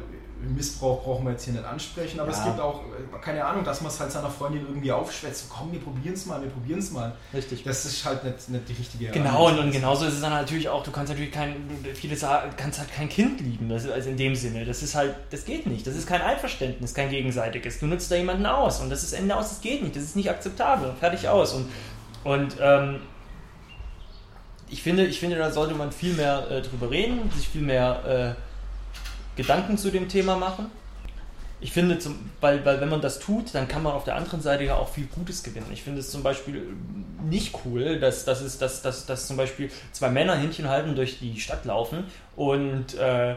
Missbrauch 0.43 1.03
brauchen 1.03 1.25
wir 1.25 1.33
jetzt 1.33 1.45
hier 1.45 1.53
nicht 1.53 1.65
ansprechen, 1.65 2.19
aber 2.21 2.31
ja. 2.31 2.39
es 2.39 2.45
gibt 2.45 2.61
auch, 2.61 2.81
äh, 2.81 3.19
keine 3.21 3.45
Ahnung, 3.45 3.65
dass 3.65 3.81
man 3.81 3.91
es 3.91 4.01
halt 4.01 4.11
seiner 4.11 4.31
Freundin 4.31 4.67
irgendwie 4.67 4.91
aufschwätzt. 4.91 5.47
Komm, 5.51 5.73
wir 5.73 5.81
probieren 5.81 6.15
es 6.15 6.27
mal, 6.27 6.41
wir 6.41 6.49
probieren 6.49 6.79
es 6.79 6.91
mal. 6.91 7.15
Richtig. 7.35 7.63
Das 7.63 7.85
ist 7.85 8.05
halt 8.05 8.25
nicht, 8.25 8.49
nicht 8.49 8.69
die 8.69 8.73
richtige 8.73 9.11
Genau, 9.11 9.49
und, 9.49 9.59
und, 9.59 9.71
genauso 9.71 10.07
ist 10.07 10.15
es 10.15 10.21
dann 10.21 10.31
natürlich 10.31 10.69
auch, 10.69 10.83
du 10.83 10.91
kannst 10.91 11.11
natürlich 11.11 11.33
kein, 11.33 11.57
viele 11.95 12.17
sagen, 12.17 12.51
kannst 12.57 12.79
halt 12.79 12.93
kein 12.93 13.09
Kind 13.09 13.41
lieben, 13.41 13.69
das, 13.69 13.89
also 13.89 14.09
in 14.09 14.17
dem 14.17 14.35
Sinne. 14.35 14.65
Das 14.65 14.83
ist 14.83 14.95
halt, 14.95 15.15
das 15.31 15.45
geht 15.45 15.67
nicht. 15.67 15.87
Das 15.87 15.95
ist 15.95 16.07
kein 16.07 16.23
Einverständnis, 16.23 16.95
kein 16.95 17.11
gegenseitiges. 17.11 17.79
Du 17.79 17.87
nutzt 17.87 18.11
da 18.11 18.17
jemanden 18.17 18.47
aus 18.47 18.81
und 18.81 18.91
das 18.91 19.03
ist 19.03 19.13
Ende 19.13 19.37
aus, 19.37 19.51
das 19.51 19.61
geht 19.61 19.83
nicht, 19.83 19.95
das 19.95 20.05
ist 20.05 20.17
nicht 20.17 20.31
akzeptabel. 20.31 20.95
Fertig 20.99 21.29
aus. 21.29 21.53
Und, 21.53 21.69
und 22.25 22.57
ähm, 22.61 23.01
ich 24.71 24.83
finde, 24.83 25.05
ich 25.05 25.21
finde, 25.21 25.37
da 25.37 25.51
sollte 25.51 25.75
man 25.75 25.93
viel 25.93 26.15
mehr 26.15 26.51
äh, 26.51 26.63
drüber 26.63 26.91
reden, 26.91 27.31
sich 27.37 27.49
viel 27.49 27.63
mehr 27.63 28.37
äh, 28.37 28.50
Gedanken 29.37 29.79
zu 29.79 29.91
dem 29.91 30.09
Thema 30.09 30.37
machen. 30.37 30.67
Ich 31.63 31.73
finde, 31.73 31.99
zum, 31.99 32.31
weil, 32.41 32.65
weil 32.65 32.81
wenn 32.81 32.89
man 32.89 33.03
das 33.03 33.19
tut, 33.19 33.55
dann 33.55 33.69
kann 33.69 33.83
man 33.83 33.93
auf 33.93 34.05
der 34.05 34.17
anderen 34.17 34.41
Seite 34.41 34.65
ja 34.65 34.77
auch 34.77 34.89
viel 34.89 35.07
Gutes 35.07 35.43
gewinnen. 35.43 35.67
Ich 35.73 35.83
finde 35.83 36.01
es 36.01 36.11
zum 36.11 36.23
Beispiel 36.23 36.67
nicht 37.29 37.55
cool, 37.65 38.01
dass, 38.01 38.25
dass, 38.25 38.41
es, 38.41 38.57
dass, 38.59 38.81
dass, 38.81 39.05
dass 39.05 39.27
zum 39.27 39.37
Beispiel 39.37 39.71
zwei 39.93 40.09
Männer 40.09 40.37
Händchen 40.37 40.69
halten 40.69 40.95
durch 40.95 41.19
die 41.19 41.39
Stadt 41.39 41.67
laufen 41.67 42.05
und 42.35 42.95
äh, 42.95 43.37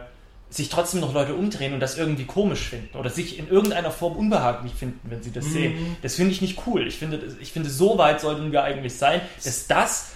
sich 0.50 0.70
trotzdem 0.70 1.02
noch 1.02 1.14
Leute 1.14 1.34
umdrehen 1.34 1.74
und 1.74 1.80
das 1.80 1.98
irgendwie 1.98 2.26
komisch 2.26 2.62
finden 2.62 2.98
oder 2.98 3.10
sich 3.10 3.40
in 3.40 3.50
irgendeiner 3.50 3.92
Form 3.92 4.16
unbehaglich 4.16 4.74
finden, 4.74 5.00
wenn 5.10 5.24
sie 5.24 5.32
das 5.32 5.46
mhm. 5.46 5.52
sehen. 5.52 5.98
Das 6.02 6.16
finde 6.16 6.32
ich 6.32 6.42
nicht 6.42 6.62
cool. 6.68 6.88
Ich 6.88 6.98
finde, 6.98 7.20
ich 7.42 7.52
finde, 7.52 7.70
so 7.70 7.98
weit 7.98 8.22
sollten 8.22 8.52
wir 8.52 8.64
eigentlich 8.64 8.94
sein, 8.96 9.22
dass 9.44 9.68
das 9.68 10.12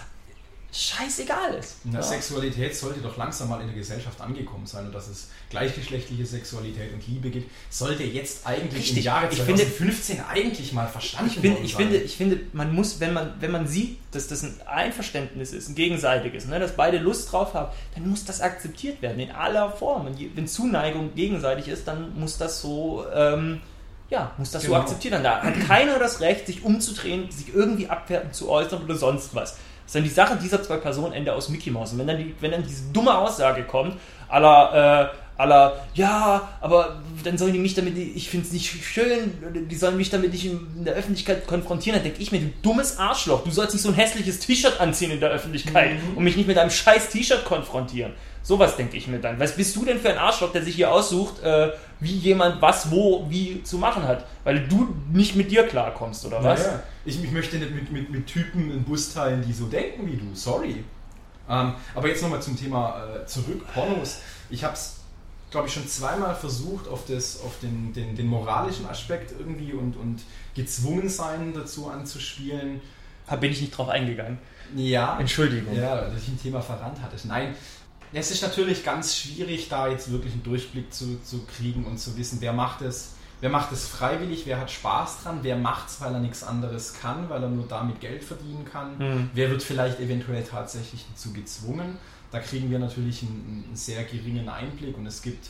scheißegal 0.72 1.54
ist. 1.54 1.76
Ja. 1.90 2.02
Sexualität 2.02 2.76
sollte 2.76 3.00
doch 3.00 3.16
langsam 3.16 3.48
mal 3.48 3.60
in 3.60 3.68
der 3.68 3.76
Gesellschaft 3.76 4.20
angekommen 4.20 4.66
sein 4.66 4.86
und 4.86 4.94
dass 4.94 5.08
es 5.08 5.28
gleichgeschlechtliche 5.48 6.26
Sexualität 6.26 6.92
und 6.92 7.06
Liebe 7.06 7.30
gibt, 7.30 7.50
sollte 7.70 8.04
jetzt 8.04 8.46
eigentlich 8.46 8.82
Richtig. 8.82 8.98
im 8.98 9.04
Jahre 9.04 9.30
2015 9.30 10.16
finde, 10.16 10.30
eigentlich 10.30 10.72
mal 10.74 10.86
verstanden 10.86 11.32
ich 11.34 11.40
finde, 11.40 11.60
ich 11.60 11.72
sein. 11.72 11.80
Finde, 11.80 11.96
ich 11.96 12.16
finde, 12.16 12.40
man 12.52 12.74
muss, 12.74 13.00
wenn 13.00 13.14
man, 13.14 13.34
wenn 13.40 13.50
man 13.50 13.66
sieht, 13.66 13.98
dass 14.10 14.28
das 14.28 14.42
ein 14.42 14.60
Einverständnis 14.66 15.52
ist, 15.52 15.70
ein 15.70 15.74
gegenseitiges, 15.74 16.46
ne, 16.46 16.60
dass 16.60 16.72
beide 16.72 16.98
Lust 16.98 17.32
drauf 17.32 17.54
haben, 17.54 17.72
dann 17.94 18.08
muss 18.08 18.26
das 18.26 18.42
akzeptiert 18.42 19.00
werden 19.00 19.20
in 19.20 19.30
aller 19.30 19.72
Form. 19.72 20.06
Und 20.06 20.18
wenn 20.36 20.46
Zuneigung 20.46 21.14
gegenseitig 21.14 21.68
ist, 21.68 21.88
dann 21.88 22.18
muss 22.18 22.36
das 22.36 22.60
so... 22.60 23.06
Ähm, 23.14 23.60
ja, 24.10 24.32
muss 24.38 24.50
das 24.50 24.62
genau. 24.62 24.76
so 24.76 24.80
akzeptieren. 24.80 25.22
Da 25.22 25.42
hat 25.42 25.60
keiner 25.66 25.98
das 25.98 26.20
Recht, 26.20 26.46
sich 26.46 26.64
umzudrehen, 26.64 27.30
sich 27.30 27.54
irgendwie 27.54 27.88
abwertend 27.88 28.34
zu 28.34 28.48
äußern 28.48 28.82
oder 28.82 28.96
sonst 28.96 29.34
was. 29.34 29.58
Dann 29.94 30.02
die 30.02 30.08
Sache 30.10 30.36
dieser 30.36 30.62
zwei 30.62 30.76
Personen 30.76 31.12
Ende 31.12 31.32
aus 31.32 31.48
Mickey 31.48 31.70
Mouse. 31.70 31.92
Und 31.92 31.98
wenn 31.98 32.06
dann, 32.06 32.18
die, 32.18 32.34
wenn 32.40 32.50
dann 32.50 32.62
diese 32.62 32.92
dumme 32.92 33.16
Aussage 33.16 33.62
kommt, 33.64 33.96
aller, 34.28 35.10
äh, 35.12 35.27
aller, 35.38 35.86
ja, 35.94 36.48
aber 36.60 37.00
dann 37.24 37.38
sollen 37.38 37.52
die 37.52 37.58
mich 37.58 37.74
damit, 37.74 37.96
ich 37.96 38.28
finde 38.28 38.46
es 38.46 38.52
nicht 38.52 38.84
schön, 38.84 39.32
die 39.70 39.76
sollen 39.76 39.96
mich 39.96 40.10
damit 40.10 40.32
nicht 40.32 40.44
in 40.44 40.84
der 40.84 40.94
Öffentlichkeit 40.94 41.46
konfrontieren, 41.46 41.96
dann 41.96 42.04
denke 42.04 42.20
ich 42.20 42.32
mir, 42.32 42.40
du 42.40 42.50
dummes 42.62 42.98
Arschloch, 42.98 43.44
du 43.44 43.50
sollst 43.50 43.72
nicht 43.72 43.82
so 43.82 43.88
ein 43.88 43.94
hässliches 43.94 44.40
T-Shirt 44.40 44.80
anziehen 44.80 45.12
in 45.12 45.20
der 45.20 45.30
Öffentlichkeit 45.30 45.92
mhm. 45.92 46.16
und 46.16 46.24
mich 46.24 46.36
nicht 46.36 46.48
mit 46.48 46.56
deinem 46.56 46.70
scheiß 46.70 47.08
T-Shirt 47.10 47.44
konfrontieren. 47.44 48.12
Sowas 48.42 48.76
denke 48.76 48.96
ich 48.96 49.06
mir 49.06 49.18
dann. 49.18 49.38
Was 49.38 49.56
bist 49.56 49.76
du 49.76 49.84
denn 49.84 50.00
für 50.00 50.10
ein 50.10 50.18
Arschloch, 50.18 50.52
der 50.52 50.62
sich 50.62 50.74
hier 50.74 50.90
aussucht, 50.90 51.42
äh, 51.42 51.70
wie 52.00 52.16
jemand 52.16 52.62
was, 52.62 52.90
wo, 52.90 53.26
wie 53.28 53.62
zu 53.62 53.78
machen 53.78 54.04
hat? 54.04 54.26
Weil 54.42 54.66
du 54.66 54.94
nicht 55.12 55.36
mit 55.36 55.50
dir 55.50 55.66
klarkommst, 55.66 56.24
oder 56.24 56.42
was? 56.42 56.64
Naja, 56.64 56.82
ich, 57.04 57.22
ich 57.22 57.30
möchte 57.30 57.58
nicht 57.58 57.72
mit, 57.72 57.92
mit, 57.92 58.10
mit 58.10 58.26
Typen 58.26 58.72
einen 58.72 58.84
Bus 58.84 59.12
teilen, 59.12 59.44
die 59.46 59.52
so 59.52 59.66
denken 59.66 60.06
wie 60.10 60.16
du. 60.16 60.34
Sorry. 60.34 60.82
Ähm, 61.50 61.74
aber 61.94 62.08
jetzt 62.08 62.22
nochmal 62.22 62.42
zum 62.42 62.58
Thema 62.58 63.02
äh, 63.04 63.26
zurück, 63.26 63.66
Pornos. 63.72 64.20
Ich 64.50 64.64
habe 64.64 64.74
es, 64.74 64.97
glaube 65.50 65.68
ich, 65.68 65.74
schon 65.74 65.86
zweimal 65.88 66.34
versucht, 66.34 66.88
auf, 66.88 67.06
das, 67.06 67.40
auf 67.40 67.58
den, 67.60 67.92
den, 67.92 68.16
den 68.16 68.26
moralischen 68.26 68.86
Aspekt 68.86 69.32
irgendwie 69.38 69.72
und, 69.72 69.96
und 69.96 70.22
gezwungen 70.54 71.08
sein 71.08 71.52
dazu 71.54 71.88
anzuspielen. 71.88 72.80
Da 73.26 73.36
bin 73.36 73.52
ich 73.52 73.60
nicht 73.60 73.76
drauf 73.76 73.88
eingegangen. 73.88 74.38
Ja. 74.74 75.18
Entschuldigung. 75.18 75.74
Ja, 75.74 76.02
dass 76.02 76.22
ich 76.22 76.28
ein 76.28 76.40
Thema 76.40 76.60
verrannt 76.60 77.00
hatte. 77.02 77.16
Nein, 77.26 77.54
es 78.12 78.30
ist 78.30 78.42
natürlich 78.42 78.84
ganz 78.84 79.16
schwierig, 79.16 79.68
da 79.68 79.88
jetzt 79.88 80.10
wirklich 80.10 80.32
einen 80.32 80.42
Durchblick 80.42 80.92
zu, 80.92 81.20
zu 81.22 81.44
kriegen 81.44 81.84
und 81.84 81.98
zu 81.98 82.16
wissen, 82.16 82.38
wer 82.40 82.52
macht 82.52 82.82
es, 82.82 83.14
wer 83.40 83.50
macht 83.50 83.72
es 83.72 83.86
freiwillig, 83.86 84.46
wer 84.46 84.58
hat 84.58 84.70
Spaß 84.70 85.22
dran, 85.22 85.40
wer 85.42 85.56
macht 85.56 85.88
es, 85.88 86.00
weil 86.00 86.14
er 86.14 86.20
nichts 86.20 86.42
anderes 86.42 86.94
kann, 87.00 87.28
weil 87.28 87.42
er 87.42 87.50
nur 87.50 87.66
damit 87.66 88.00
Geld 88.00 88.24
verdienen 88.24 88.64
kann, 88.64 88.98
mhm. 88.98 89.30
wer 89.34 89.50
wird 89.50 89.62
vielleicht 89.62 90.00
eventuell 90.00 90.42
tatsächlich 90.44 91.04
dazu 91.10 91.32
gezwungen. 91.32 91.98
Da 92.30 92.40
kriegen 92.40 92.70
wir 92.70 92.78
natürlich 92.78 93.22
einen, 93.22 93.64
einen 93.66 93.76
sehr 93.76 94.04
geringen 94.04 94.48
Einblick 94.48 94.96
und 94.96 95.06
es 95.06 95.22
gibt 95.22 95.48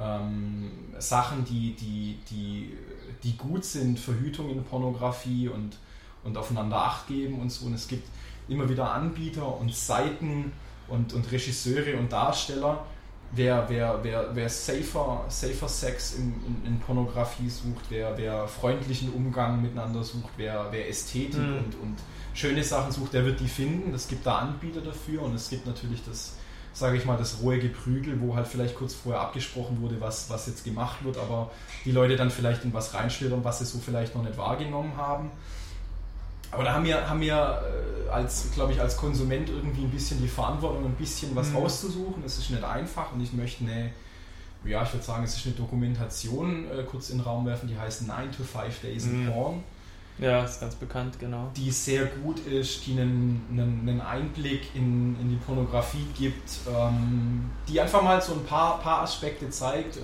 ähm, 0.00 0.70
Sachen, 0.98 1.44
die, 1.44 1.74
die, 1.74 2.18
die, 2.30 2.72
die 3.22 3.36
gut 3.36 3.64
sind, 3.64 3.98
Verhütung 3.98 4.50
in 4.50 4.62
Pornografie 4.64 5.48
und, 5.48 5.76
und 6.24 6.36
aufeinander 6.36 6.76
Acht 6.76 7.06
geben 7.08 7.40
und 7.40 7.50
so. 7.50 7.66
Und 7.66 7.74
es 7.74 7.88
gibt 7.88 8.08
immer 8.48 8.68
wieder 8.68 8.92
Anbieter 8.92 9.58
und 9.58 9.74
Seiten, 9.74 10.52
und, 10.88 11.12
und 11.12 11.30
Regisseure 11.30 11.96
und 11.96 12.12
Darsteller, 12.12 12.84
wer, 13.32 13.64
wer, 13.68 13.98
wer, 14.02 14.30
wer 14.34 14.48
safer, 14.48 15.24
safer 15.28 15.68
Sex 15.68 16.14
in, 16.14 16.34
in, 16.46 16.66
in 16.66 16.80
Pornografie 16.80 17.48
sucht, 17.48 17.84
wer, 17.88 18.16
wer 18.16 18.46
freundlichen 18.46 19.12
Umgang 19.12 19.60
miteinander 19.62 20.02
sucht, 20.02 20.30
wer, 20.36 20.66
wer 20.70 20.88
Ästhetik 20.88 21.40
mhm. 21.40 21.58
und, 21.58 21.74
und 21.82 21.96
schöne 22.36 22.62
Sachen 22.62 22.92
sucht, 22.92 23.14
der 23.14 23.24
wird 23.24 23.40
die 23.40 23.48
finden. 23.48 23.94
Es 23.94 24.08
gibt 24.08 24.26
da 24.26 24.38
Anbieter 24.38 24.80
dafür 24.80 25.22
und 25.22 25.34
es 25.34 25.48
gibt 25.48 25.66
natürlich 25.66 26.04
das, 26.04 26.34
sage 26.72 26.96
ich 26.96 27.04
mal, 27.04 27.16
das 27.16 27.40
rohe 27.42 27.58
Geprügel, 27.58 28.20
wo 28.20 28.36
halt 28.36 28.46
vielleicht 28.46 28.74
kurz 28.74 28.94
vorher 28.94 29.22
abgesprochen 29.22 29.80
wurde, 29.80 30.00
was, 30.00 30.28
was 30.28 30.46
jetzt 30.46 30.64
gemacht 30.64 31.02
wird, 31.04 31.16
aber 31.16 31.50
die 31.84 31.92
Leute 31.92 32.16
dann 32.16 32.30
vielleicht 32.30 32.64
in 32.64 32.72
was 32.74 32.94
reinschlittern, 32.94 33.42
was 33.42 33.60
sie 33.60 33.64
so 33.64 33.78
vielleicht 33.78 34.14
noch 34.14 34.22
nicht 34.22 34.36
wahrgenommen 34.36 34.96
haben. 34.96 35.30
Aber 36.50 36.64
da 36.64 36.74
haben 36.74 36.84
wir, 36.84 37.08
haben 37.08 37.20
wir 37.20 37.62
äh, 38.06 38.10
als, 38.10 38.50
glaube 38.54 38.72
ich, 38.72 38.80
als 38.80 38.96
Konsument 38.96 39.48
irgendwie 39.48 39.82
ein 39.82 39.90
bisschen 39.90 40.22
die 40.22 40.28
Verantwortung, 40.28 40.84
ein 40.84 40.94
bisschen 40.94 41.34
was 41.34 41.50
mhm. 41.50 41.56
rauszusuchen. 41.56 42.22
Das 42.22 42.38
ist 42.38 42.50
nicht 42.50 42.62
einfach 42.62 43.12
und 43.12 43.20
ich 43.20 43.32
möchte 43.32 43.64
eine, 43.64 43.90
ja, 44.64 44.82
ich 44.82 44.92
würde 44.92 45.04
sagen, 45.04 45.24
es 45.24 45.36
ist 45.36 45.46
eine 45.46 45.54
Dokumentation 45.54 46.70
äh, 46.70 46.82
kurz 46.84 47.10
in 47.10 47.18
den 47.18 47.24
Raum 47.24 47.46
werfen, 47.46 47.68
die 47.68 47.78
heißt 47.78 48.06
9 48.06 48.30
to 48.32 48.44
5 48.44 48.80
Days 48.80 49.04
in 49.04 49.24
mhm. 49.24 49.32
Porn. 49.32 49.64
Ja, 50.18 50.44
ist 50.44 50.60
ganz 50.60 50.74
bekannt, 50.74 51.18
genau. 51.18 51.50
Die 51.54 51.70
sehr 51.70 52.06
gut 52.06 52.38
ist, 52.46 52.86
die 52.86 52.92
einen, 52.92 53.44
einen, 53.50 53.86
einen 53.86 54.00
Einblick 54.00 54.74
in, 54.74 55.14
in 55.20 55.28
die 55.28 55.36
Pornografie 55.36 56.06
gibt, 56.16 56.60
ähm, 56.66 57.50
die 57.68 57.78
einfach 57.80 58.02
mal 58.02 58.20
so 58.22 58.32
ein 58.32 58.44
paar, 58.44 58.80
paar 58.80 59.02
Aspekte 59.02 59.50
zeigt. 59.50 59.98
Äh, 59.98 60.00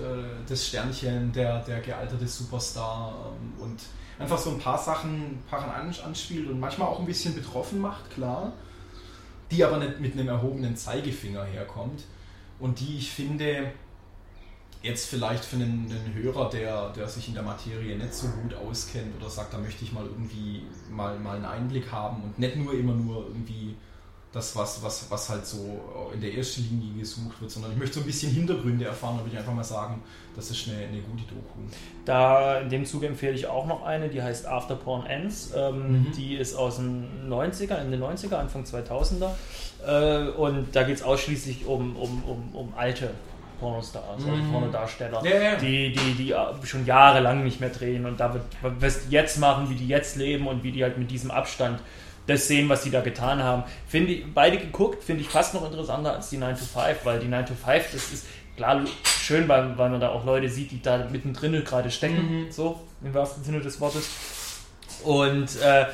das 0.47 0.67
Sternchen, 0.67 1.31
der, 1.31 1.61
der 1.61 1.79
gealterte 1.79 2.27
Superstar 2.27 3.13
ähm, 3.25 3.63
und 3.63 3.81
einfach 4.19 4.37
so 4.37 4.51
ein 4.51 4.59
paar 4.59 4.77
Sachen, 4.77 5.41
paar 5.49 5.73
anspielt 5.73 6.47
und 6.47 6.59
manchmal 6.59 6.89
auch 6.89 6.99
ein 6.99 7.05
bisschen 7.07 7.33
betroffen 7.33 7.81
macht, 7.81 8.11
klar, 8.11 8.53
die 9.49 9.63
aber 9.63 9.77
nicht 9.77 9.99
mit 9.99 10.13
einem 10.13 10.27
erhobenen 10.27 10.75
Zeigefinger 10.75 11.43
herkommt 11.43 12.03
und 12.59 12.79
die 12.79 12.97
ich 12.97 13.11
finde, 13.11 13.71
jetzt 14.83 15.09
vielleicht 15.09 15.45
für 15.45 15.55
einen, 15.55 15.89
einen, 15.89 16.13
Hörer, 16.13 16.49
der, 16.49 16.89
der 16.89 17.07
sich 17.07 17.29
in 17.29 17.33
der 17.33 17.43
Materie 17.43 17.97
nicht 17.97 18.13
so 18.13 18.27
gut 18.27 18.53
auskennt 18.53 19.15
oder 19.19 19.29
sagt, 19.29 19.53
da 19.53 19.57
möchte 19.57 19.83
ich 19.83 19.93
mal 19.93 20.05
irgendwie 20.05 20.63
mal, 20.91 21.17
mal 21.19 21.37
einen 21.37 21.45
Einblick 21.45 21.91
haben 21.91 22.21
und 22.23 22.37
nicht 22.37 22.57
nur 22.57 22.73
immer 22.73 22.93
nur 22.93 23.27
irgendwie 23.27 23.75
das, 24.33 24.55
was, 24.55 24.81
was, 24.83 25.09
was 25.11 25.29
halt 25.29 25.45
so 25.45 26.09
in 26.11 26.19
der 26.19 26.33
ersten 26.35 26.63
Linie 26.63 27.01
gesucht 27.01 27.39
wird, 27.39 27.51
sondern 27.51 27.71
ich 27.71 27.77
möchte 27.77 27.95
so 27.95 27.99
ein 28.01 28.07
bisschen 28.07 28.31
Hintergründe 28.31 28.85
erfahren, 28.85 29.17
da 29.17 29.23
würde 29.23 29.33
ich 29.33 29.37
einfach 29.37 29.53
mal 29.53 29.63
sagen, 29.63 30.01
das 30.35 30.49
ist 30.49 30.67
eine, 30.67 30.77
eine 30.87 31.01
gute 31.01 31.23
Doku. 31.23 31.59
Da 32.03 32.59
in 32.59 32.69
dem 32.69 32.85
Zuge 32.85 33.07
empfehle 33.07 33.33
ich 33.33 33.45
auch 33.45 33.67
noch 33.67 33.85
eine, 33.85 34.09
die 34.09 34.23
heißt 34.23 34.47
After 34.47 34.75
Porn 34.75 35.05
Ends. 35.05 35.51
Ähm, 35.55 35.91
mhm. 35.91 36.11
Die 36.17 36.35
ist 36.35 36.55
aus 36.55 36.77
den 36.77 37.29
90er, 37.29 37.75
Ende 37.75 37.97
90er, 37.97 38.35
Anfang 38.35 38.63
2000er. 38.63 39.29
Äh, 39.85 40.31
und 40.31 40.75
da 40.75 40.81
geht 40.81 40.95
es 40.95 41.03
ausschließlich 41.03 41.67
um, 41.67 41.95
um, 41.95 42.23
um, 42.23 42.55
um 42.55 42.73
alte 42.75 43.11
Pornostars, 43.59 44.03
also 44.09 44.27
mhm. 44.27 44.51
Pornodarsteller, 44.51 45.23
ja, 45.25 45.41
ja. 45.41 45.55
Die, 45.55 45.91
die, 45.91 46.13
die 46.13 46.35
schon 46.67 46.85
jahrelang 46.85 47.43
nicht 47.43 47.59
mehr 47.59 47.69
drehen 47.69 48.05
und 48.05 48.19
da 48.19 48.33
wird, 48.33 48.43
was 48.61 49.07
die 49.07 49.11
jetzt 49.11 49.39
machen, 49.39 49.69
wie 49.69 49.75
die 49.75 49.87
jetzt 49.87 50.15
leben 50.15 50.47
und 50.47 50.63
wie 50.63 50.71
die 50.71 50.83
halt 50.83 50.97
mit 50.97 51.11
diesem 51.11 51.31
Abstand 51.31 51.79
das 52.27 52.47
sehen, 52.47 52.69
was 52.69 52.83
sie 52.83 52.91
da 52.91 53.01
getan 53.01 53.43
haben. 53.43 53.63
Finde 53.87 54.13
ich, 54.13 54.33
beide 54.33 54.57
geguckt, 54.57 55.03
finde 55.03 55.21
ich 55.21 55.29
fast 55.29 55.53
noch 55.53 55.65
interessanter 55.65 56.13
als 56.13 56.29
die 56.29 56.37
9 56.37 56.55
to 56.55 56.63
5, 56.63 56.99
weil 57.03 57.19
die 57.19 57.27
9 57.27 57.45
to 57.45 57.53
5, 57.53 57.91
das 57.91 58.13
ist 58.13 58.25
klar 58.55 58.81
schön, 59.03 59.47
weil, 59.47 59.77
weil 59.77 59.89
man 59.89 59.99
da 59.99 60.09
auch 60.09 60.25
Leute 60.25 60.47
sieht, 60.49 60.71
die 60.71 60.81
da 60.81 61.07
mittendrin 61.11 61.63
gerade 61.63 61.91
stecken, 61.91 62.45
mhm. 62.45 62.51
so 62.51 62.79
im 63.03 63.13
wahrsten 63.13 63.43
Sinne 63.43 63.59
des 63.59 63.79
Wortes. 63.81 64.09
Und 65.03 65.61
äh, 65.61 65.85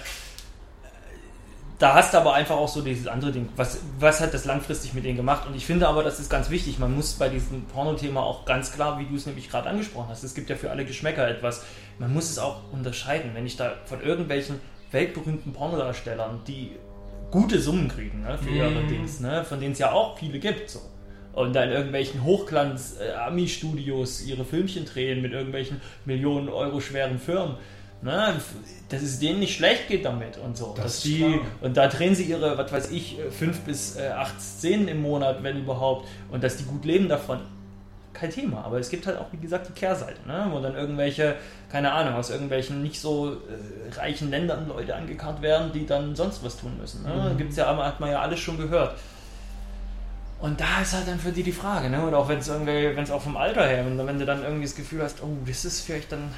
da 1.79 1.93
hast 1.93 2.13
du 2.13 2.17
aber 2.17 2.33
einfach 2.33 2.57
auch 2.57 2.67
so 2.67 2.81
dieses 2.81 3.07
andere 3.07 3.31
Ding. 3.31 3.47
Was, 3.55 3.79
was 3.99 4.19
hat 4.19 4.33
das 4.33 4.43
langfristig 4.43 4.93
mit 4.93 5.05
denen 5.05 5.15
gemacht? 5.15 5.47
Und 5.47 5.55
ich 5.55 5.65
finde 5.65 5.87
aber, 5.87 6.03
das 6.03 6.19
ist 6.19 6.29
ganz 6.29 6.49
wichtig. 6.49 6.77
Man 6.77 6.93
muss 6.93 7.13
bei 7.13 7.29
diesem 7.29 7.63
Porno-Thema 7.67 8.21
auch 8.21 8.43
ganz 8.43 8.73
klar, 8.73 8.99
wie 8.99 9.05
du 9.05 9.15
es 9.15 9.25
nämlich 9.25 9.49
gerade 9.49 9.69
angesprochen 9.69 10.09
hast, 10.09 10.23
es 10.23 10.35
gibt 10.35 10.49
ja 10.49 10.57
für 10.57 10.71
alle 10.71 10.83
Geschmäcker 10.83 11.25
etwas. 11.27 11.63
Man 11.97 12.13
muss 12.13 12.29
es 12.29 12.37
auch 12.37 12.59
unterscheiden. 12.73 13.31
Wenn 13.33 13.45
ich 13.45 13.55
da 13.55 13.75
von 13.85 14.01
irgendwelchen 14.01 14.59
weltberühmten 14.91 15.53
Pornodarstellern, 15.53 16.41
die 16.45 16.71
gute 17.31 17.59
Summen 17.59 17.87
kriegen 17.87 18.23
ne, 18.23 18.37
für 18.37 18.49
ihre 18.49 18.71
mm. 18.71 18.87
Dings, 18.89 19.21
ne, 19.21 19.45
von 19.45 19.61
denen 19.61 19.71
es 19.71 19.79
ja 19.79 19.93
auch 19.93 20.17
viele 20.17 20.39
gibt. 20.39 20.69
So. 20.69 20.81
Und 21.31 21.53
da 21.53 21.63
in 21.63 21.71
irgendwelchen 21.71 22.25
Hochglanz-Ami-Studios 22.25 24.25
ihre 24.25 24.43
Filmchen 24.43 24.83
drehen 24.83 25.21
mit 25.21 25.31
irgendwelchen 25.31 25.79
Millionen 26.03 26.49
Euro 26.49 26.81
schweren 26.81 27.19
Firmen. 27.19 27.55
Ne, 28.01 28.35
dass 28.87 29.01
es 29.01 29.19
denen 29.19 29.39
nicht 29.39 29.55
schlecht 29.55 29.89
geht 29.89 30.05
damit 30.05 30.37
und 30.37 30.55
so. 30.55 30.73
Das 30.73 30.85
dass 30.85 31.01
die, 31.01 31.41
und 31.59 31.75
da 31.75 31.87
drehen 31.87 32.15
sie 32.15 32.23
ihre, 32.23 32.57
was 32.57 32.71
weiß 32.71 32.91
ich, 32.91 33.17
fünf 33.29 33.59
bis 33.61 33.97
äh, 33.97 34.07
acht 34.07 34.39
Szenen 34.39 34.87
im 34.87 35.01
Monat, 35.01 35.43
wenn 35.43 35.57
überhaupt, 35.57 36.07
und 36.31 36.41
dass 36.41 36.55
die 36.55 36.63
gut 36.63 36.85
leben 36.85 37.09
davon 37.09 37.41
kein 38.13 38.29
Thema. 38.29 38.63
Aber 38.63 38.79
es 38.79 38.89
gibt 38.89 39.05
halt 39.07 39.17
auch, 39.17 39.27
wie 39.31 39.37
gesagt, 39.37 39.67
die 39.67 39.73
Kehrseite, 39.73 40.27
ne? 40.27 40.47
wo 40.51 40.59
dann 40.59 40.75
irgendwelche, 40.75 41.35
keine 41.71 41.91
Ahnung, 41.91 42.15
aus 42.15 42.29
irgendwelchen 42.29 42.81
nicht 42.81 42.99
so 42.99 43.31
äh, 43.33 43.99
reichen 43.99 44.29
Ländern 44.29 44.67
Leute 44.67 44.95
angekarrt 44.95 45.41
werden, 45.41 45.71
die 45.73 45.85
dann 45.85 46.15
sonst 46.15 46.43
was 46.43 46.57
tun 46.57 46.77
müssen. 46.79 47.03
Ne? 47.03 47.31
Mhm. 47.33 47.37
Gibt's 47.37 47.55
ja, 47.55 47.75
hat 47.77 47.99
man 47.99 48.11
ja 48.11 48.21
alles 48.21 48.39
schon 48.39 48.57
gehört. 48.57 48.95
Und 50.39 50.61
da 50.61 50.81
ist 50.81 50.93
halt 50.93 51.07
dann 51.07 51.19
für 51.19 51.31
die 51.31 51.43
die 51.43 51.51
Frage, 51.51 51.89
ne? 51.89 52.07
Oder 52.07 52.17
auch 52.17 52.29
wenn 52.29 52.39
es 52.39 52.47
irgendwie, 52.47 52.95
wenn 52.95 53.03
es 53.03 53.11
auch 53.11 53.21
vom 53.21 53.35
Alter 53.35 53.67
her, 53.67 53.85
wenn, 53.85 54.07
wenn 54.07 54.19
du 54.19 54.25
dann 54.25 54.41
irgendwie 54.41 54.63
das 54.63 54.75
Gefühl 54.75 55.03
hast, 55.03 55.21
oh, 55.21 55.35
das 55.45 55.65
ist 55.65 55.81
vielleicht 55.81 56.13
dann 56.13 56.31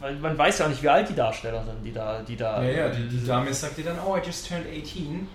weil 0.00 0.16
man 0.16 0.36
weiß 0.36 0.58
ja 0.58 0.66
auch 0.66 0.70
nicht, 0.70 0.82
wie 0.82 0.88
alt 0.88 1.08
die 1.08 1.14
Darsteller 1.14 1.64
sind, 1.64 1.84
die 1.84 1.92
da, 1.92 2.20
die 2.20 2.36
da. 2.36 2.62
Ja, 2.62 2.70
ja, 2.70 2.88
die, 2.88 3.08
die 3.08 3.26
Dame 3.26 3.52
sagt 3.54 3.78
dir 3.78 3.84
dann, 3.84 3.98
oh, 4.06 4.16
I 4.16 4.20
just 4.24 4.48
turned 4.48 4.66
18. 4.66 5.26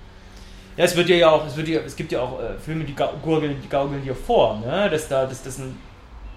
Ja, 0.77 0.85
es 0.85 0.95
wird 0.95 1.09
ja 1.09 1.29
auch, 1.29 1.45
es, 1.45 1.57
wird 1.57 1.67
ja, 1.67 1.81
es 1.81 1.95
gibt 1.95 2.11
ja 2.11 2.21
auch 2.21 2.41
äh, 2.41 2.57
Filme, 2.57 2.85
die 2.85 2.95
gurgeln, 3.21 3.57
die 3.61 3.67
gaukeln 3.67 4.03
dir 4.03 4.15
vor, 4.15 4.59
ne? 4.59 4.89
dass, 4.89 5.07
da, 5.07 5.25
dass, 5.25 5.43
das 5.43 5.57
ein, 5.57 5.75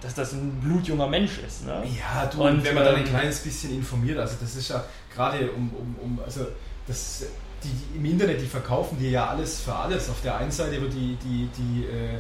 dass 0.01 0.15
das 0.15 0.33
ein 0.33 0.61
blutjunger 0.61 1.07
Mensch 1.07 1.39
ist. 1.47 1.65
Ne? 1.65 1.85
Ja, 1.99 2.27
du, 2.27 2.43
und 2.43 2.65
wenn 2.65 2.75
man 2.75 2.85
dann 2.85 2.97
ein 2.97 3.03
ähm, 3.03 3.09
kleines 3.09 3.41
bisschen 3.41 3.73
informiert, 3.75 4.19
also 4.19 4.37
das 4.41 4.57
ist 4.57 4.69
ja 4.69 4.85
gerade 5.15 5.51
um, 5.53 5.71
um, 5.75 5.97
um 6.03 6.21
also 6.25 6.47
das 6.89 7.25
die, 7.63 7.69
die, 7.69 7.99
im 7.99 8.05
Internet, 8.05 8.41
die 8.41 8.47
verkaufen 8.47 8.99
dir 8.99 9.11
ja 9.11 9.27
alles 9.29 9.61
für 9.61 9.75
alles. 9.75 10.09
Auf 10.11 10.21
der 10.23 10.37
einen 10.37 10.51
Seite 10.51 10.81
wird 10.81 10.93
die, 10.93 11.17
die, 11.23 11.49
die, 11.57 11.85
äh, 11.85 12.19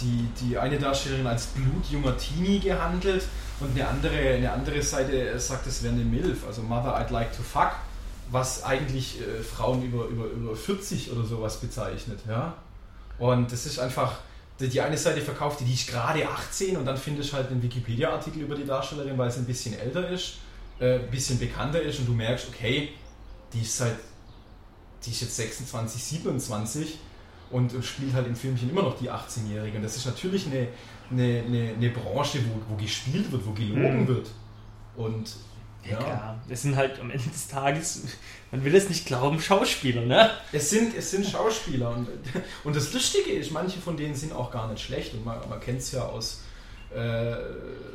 die, 0.00 0.28
die 0.40 0.58
eine 0.58 0.78
Darstellerin 0.78 1.26
als 1.26 1.46
blutjunger 1.46 2.16
Teenie 2.16 2.60
gehandelt 2.60 3.24
und 3.60 3.70
eine 3.70 3.88
andere, 3.88 4.34
eine 4.34 4.52
andere 4.52 4.82
Seite 4.82 5.38
sagt, 5.38 5.66
es 5.66 5.82
wäre 5.82 5.94
eine 5.94 6.04
MILF, 6.04 6.46
also 6.46 6.62
Mother 6.62 6.96
I'd 6.98 7.10
Like 7.10 7.34
to 7.36 7.42
Fuck, 7.42 7.72
was 8.30 8.64
eigentlich 8.64 9.20
äh, 9.20 9.42
Frauen 9.42 9.82
über, 9.82 10.06
über, 10.06 10.26
über 10.26 10.54
40 10.54 11.12
oder 11.12 11.24
sowas 11.24 11.58
bezeichnet. 11.60 12.20
Ja? 12.28 12.54
Und 13.18 13.50
das 13.52 13.64
ist 13.66 13.78
einfach, 13.78 14.18
die 14.60 14.80
eine 14.80 14.98
Seite 14.98 15.20
verkauft 15.20 15.60
die, 15.60 15.64
die 15.64 15.74
ist 15.74 15.88
gerade 15.88 16.28
18 16.28 16.76
und 16.76 16.84
dann 16.84 16.96
findest 16.96 17.32
du 17.32 17.36
halt 17.36 17.50
einen 17.50 17.62
Wikipedia-Artikel 17.62 18.42
über 18.42 18.54
die 18.54 18.64
Darstellerin, 18.64 19.16
weil 19.16 19.30
sie 19.30 19.40
ein 19.40 19.46
bisschen 19.46 19.78
älter 19.78 20.08
ist, 20.08 20.38
äh, 20.80 20.96
ein 20.96 21.10
bisschen 21.10 21.38
bekannter 21.38 21.80
ist 21.80 21.98
und 21.98 22.06
du 22.06 22.12
merkst, 22.12 22.48
okay, 22.48 22.90
die 23.52 23.62
ist 23.62 23.76
seit, 23.76 23.96
die 25.04 25.10
ist 25.10 25.22
jetzt 25.22 25.36
26, 25.36 26.02
27 26.02 26.98
und 27.50 27.72
spielt 27.84 28.14
halt 28.14 28.26
im 28.26 28.36
Filmchen 28.36 28.70
immer 28.70 28.82
noch 28.82 28.98
die 28.98 29.10
18-Jährige. 29.10 29.76
Und 29.76 29.82
das 29.82 29.96
ist 29.96 30.06
natürlich 30.06 30.46
eine, 30.46 30.68
eine, 31.10 31.42
eine, 31.46 31.74
eine 31.76 31.90
Branche, 31.90 32.40
wo, 32.40 32.72
wo 32.72 32.76
gespielt 32.76 33.30
wird, 33.30 33.46
wo 33.46 33.52
gelogen 33.52 34.02
mhm. 34.02 34.08
wird. 34.08 34.30
Und 34.96 35.30
ja. 35.88 35.98
Klar, 35.98 36.40
es 36.48 36.62
sind 36.62 36.76
halt 36.76 36.98
am 36.98 37.10
Ende 37.10 37.28
des 37.28 37.46
Tages, 37.46 38.02
man 38.50 38.64
will 38.64 38.74
es 38.74 38.88
nicht 38.88 39.06
glauben, 39.06 39.40
Schauspieler, 39.40 40.02
ne? 40.02 40.30
Es 40.50 40.70
sind, 40.70 40.96
es 40.96 41.12
sind 41.12 41.24
Schauspieler 41.24 41.90
und, 41.90 42.08
und 42.64 42.74
das 42.74 42.92
Lustige 42.92 43.32
ist, 43.32 43.52
manche 43.52 43.78
von 43.78 43.96
denen 43.96 44.14
sind 44.14 44.32
auch 44.32 44.50
gar 44.50 44.68
nicht 44.68 44.82
schlecht 44.82 45.14
und 45.14 45.24
man, 45.24 45.38
man 45.48 45.60
kennt 45.60 45.78
es 45.78 45.92
ja 45.92 46.02
aus, 46.02 46.42
äh, 46.94 47.36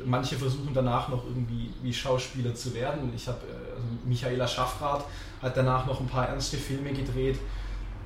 manche 0.04 0.36
versuchen 0.36 0.70
danach 0.72 1.08
noch 1.08 1.24
irgendwie 1.26 1.72
wie 1.82 1.92
Schauspieler 1.92 2.54
zu 2.54 2.74
werden. 2.74 3.12
Ich 3.14 3.28
habe, 3.28 3.40
äh, 3.46 3.74
also 3.74 3.86
Michaela 4.04 4.46
Schaffrath 4.46 5.04
hat 5.40 5.56
danach 5.56 5.86
noch 5.86 6.00
ein 6.00 6.08
paar 6.08 6.28
ernste 6.28 6.56
Filme 6.56 6.92
gedreht, 6.92 7.38